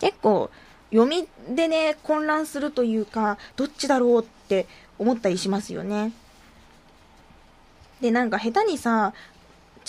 [0.00, 0.50] 結構、
[0.90, 4.66] 読みでね、混乱するというか、どっちだろうって
[4.98, 6.12] 思ったりしますよね。
[8.00, 9.12] で、なんか下手にさ、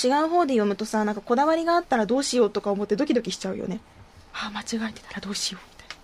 [0.01, 3.80] 違う方で読むとさ、なんかこだわりがあったらどうしようとか思ってドキドキしちゃうよね。
[4.34, 5.95] ああ、間違えてたらどうしようみたいな。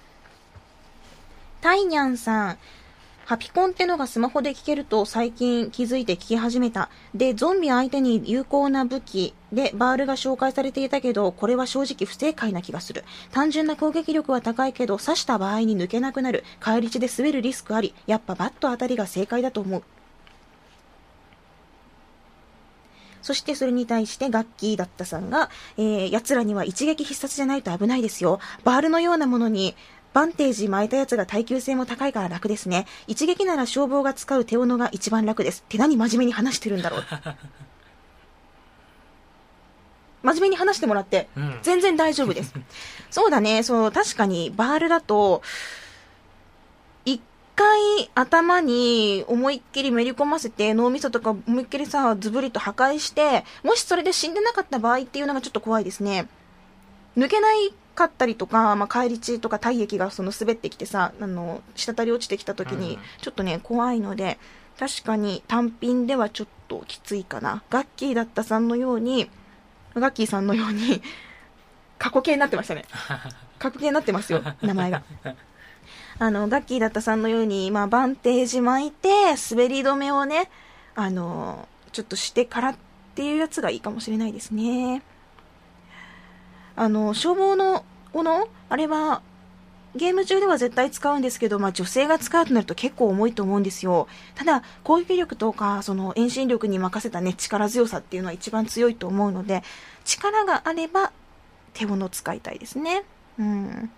[1.61, 2.57] タイニャンさん、
[3.27, 6.89] ハピコンってのがスマホで聞けると最近気づいて聞き始めた。
[7.13, 13.03] で、ゾンビ相手に有効な武器でバールが紹介されていたけど、これは正直不正解な気がする。
[13.33, 16.45] 単純な攻撃力は高いけど、刺した場合に抜けなくなる。
[16.61, 17.93] 返り血で滑るリスクあり。
[18.05, 19.83] やっぱバット当たりが正解だと思う。
[23.27, 28.39] そしてそれに対してガッキーだったさんが、えー、奴らには一撃必殺じゃないと危ないですよ。
[28.63, 29.75] バールのようなものに、
[30.17, 32.87] バンテージ巻いたやつが耐久性も高いから楽ですね。
[33.05, 35.63] 一撃なら消防が使う手斧が一番楽です。
[35.63, 37.03] って何真面目に話してるんだろう。
[40.23, 42.51] 真面目に話してもらって、うん全然大丈夫です。
[43.11, 45.43] そうだね、そう、確かに、バールだと、
[47.05, 47.21] 一
[47.55, 56.27] 回頭に思いっきりめり込ませて、脳みそとか思いっきりさ、ズブリと破壊して、もしそれで死んでなかった場合っていうのがちょっと怖いですね。
[57.15, 64.37] 抜けないかったりとか、まあ、返り血とか体液がその滑ってきてさ、あの、滴り落ちてきた時にうん、ちょっとね、怖いので、
[64.79, 67.63] 確かに単品ではちょっときついかな。
[67.69, 69.29] ガッキーだったさんのように、
[69.95, 71.01] ガッキーさんのように、
[71.97, 72.85] 過去形になってましたね。
[73.57, 75.01] 過去形になってますよ、名前が。
[76.19, 79.09] あの、ガッキーだったさんのように、まあ、バンテージ巻いて、
[79.49, 80.49] 滑り止めをね、
[80.95, 82.75] あの、ちょっとしてからっ
[83.15, 85.01] ていうやつがいいかもしれないですね。
[86.77, 89.23] あの、消防の斧あれは、
[89.95, 94.07] ゲーム中では絶対使うんですけど、まあ、女性が使うとなると結構重いと思うんですよ。
[94.35, 99.63] ただ、攻撃力とか、その遠心力に任せたね、力強さっていうのは一番強いと思うので、
[100.05, 101.11] 力があれば、
[101.73, 103.03] 手斧使いたいですね。
[103.39, 103.91] うん。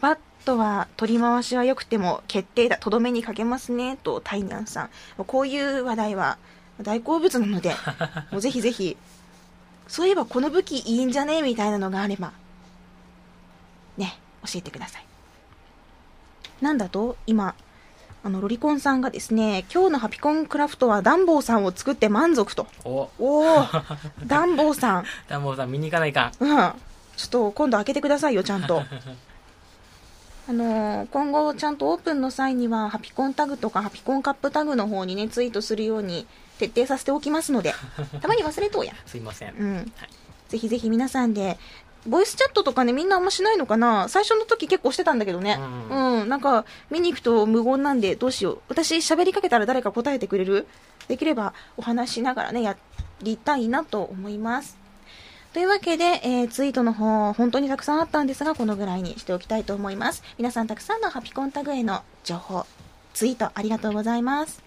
[0.00, 4.90] バットは取り回しは良くても決定だ、とどめにかけますね、とタイニャンさん。
[5.26, 6.38] こういう話題は
[6.82, 7.74] 大好物なので、
[8.30, 8.96] もうぜひぜひ、
[9.88, 11.42] そういえばこの武器いいんじゃね？
[11.42, 12.32] みたいなのがあれば、
[13.96, 15.04] ね、教えてください。
[16.60, 17.16] なんだと？
[17.26, 17.54] 今、
[18.22, 22.66] あの、ロリコンさんがですね、今日のハピコンクラフトはダンボーさんを作って満足と。
[22.84, 23.66] おおお
[24.26, 25.04] ダンボーさん。
[25.28, 26.72] ダンボーさん見に行かないかんうん。
[27.16, 28.82] ちょっと今度開けてくださいよ、ちゃんと。
[30.48, 36.26] あのー今後ちゃんとオープンの際には、ハピコンタグとかハピコンカップタグの方にね、ツイートするように
[36.60, 37.74] 徹底させておきますので、
[38.22, 38.92] たまに忘れとうや。
[39.06, 39.92] すいません、うん。
[40.48, 41.58] ぜひぜひ皆さんで、
[42.06, 44.08] ボイスチャットとかね、みんなあんましないのかな？
[44.08, 45.58] 最初の時結構してたんだけどね。
[45.90, 46.28] ううん。
[46.28, 48.58] なんか、見に行くと無言なんで、どうしよう。
[48.68, 50.66] 私喋りかけたら誰か答えてくれる？
[51.08, 52.76] できればお話ししながらね、や
[53.22, 54.78] りたいなと思います。
[55.52, 60.22] というわけで、えーツイートの方、本当にたくさんあったんですが、このぐらいにしておきたいと思います。
[60.38, 62.64] 皆さんたくさんのハピコンタグへの情報、
[63.12, 64.62] ツイートありがとうございます。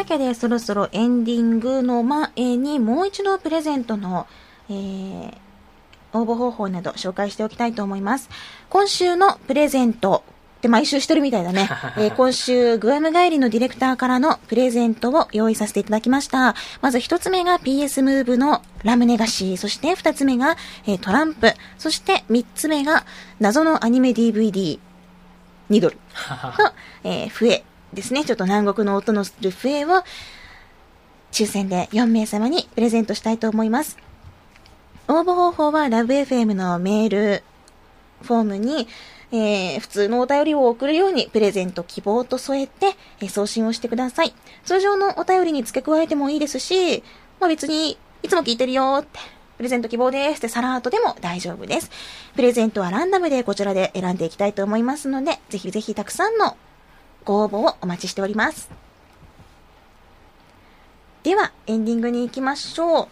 [0.00, 4.26] わけで、そろそろエンディングの前に、もう一度プレゼントの、
[4.68, 5.34] えー
[6.12, 8.28] 応募方法など紹介しておきたいと思います。
[8.68, 10.24] 今週のプレゼント
[10.58, 11.68] って毎週してるみたいだね。
[11.98, 16.56] えー今週、グアム帰りのディレクターからのプレゼントを用意させていただきました。
[16.80, 23.04] まず一つ目が PS ムーブのラムネガシー、そして二つ目が、えートランプ、そして三つ目が
[23.38, 24.80] 謎のアニメ DVD2
[25.80, 25.96] ドル。
[26.58, 26.72] と、
[27.04, 27.62] えー笛
[27.92, 28.24] ですね。
[28.24, 30.02] ちょっと南国の音のする笛を、
[31.32, 33.96] 抽選で4名様にプレゼントしたいと思います。
[35.08, 37.42] 応募方法はラブ f m のメール
[38.22, 38.88] フォームに、
[39.32, 44.34] えー普通のお便りを送るようにプレゼント希望と添えて、えー送信をしてください。
[44.64, 47.02] 通常のお便りに付け加えてもいいですし、
[47.38, 49.18] まあ別に、いつも聞いてるよって、
[49.56, 51.90] プレゼント希望ですってさらっとでも大丈夫です。
[52.34, 56.56] プレゼントはランダムでこちらで選んでいきたいと思いますので、ぜひぜひたくさんの
[57.24, 58.70] ご応募をお待ちしております。
[61.22, 63.08] では、エンディングに行きましょう。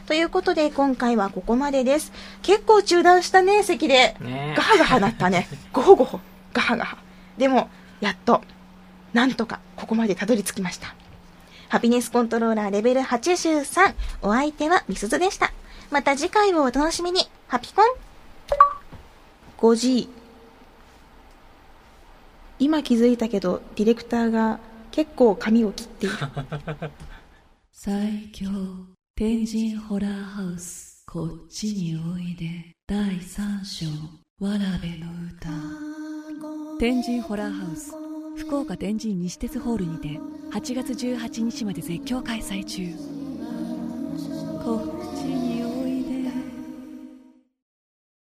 [0.06, 2.12] ということで、今回はここまでです。
[2.42, 4.16] 結構中断したね、席で。
[4.20, 5.48] ねガハガハなったね。
[5.72, 6.20] ゴホゴホ、
[6.52, 6.98] ガハガハ。
[7.36, 7.68] でも、
[8.00, 8.42] やっと、
[9.12, 10.94] なんとか、ここまでたどり着きました。
[11.68, 13.94] ハピネスコントローラーレベル83。
[14.22, 15.52] お相手はみすずでした。
[15.90, 17.28] また次回をお楽しみに。
[17.48, 17.86] ハピコン
[19.58, 20.08] 5G。
[22.60, 24.60] 今気づいたけど、ディレクターが
[24.92, 26.16] 結構髪を切っている。
[27.72, 28.48] 最強
[29.16, 31.02] 天神ホラーハウス。
[31.06, 32.72] こっちにおいで。
[32.86, 33.86] 第三章
[34.38, 35.06] わらべの
[35.36, 35.50] 歌。
[36.78, 37.92] 天神ホラーハウス。
[38.36, 40.20] 福岡天神西鉄ホールにて
[40.52, 42.94] 8月18日まで絶叫開催中。
[44.64, 44.97] こ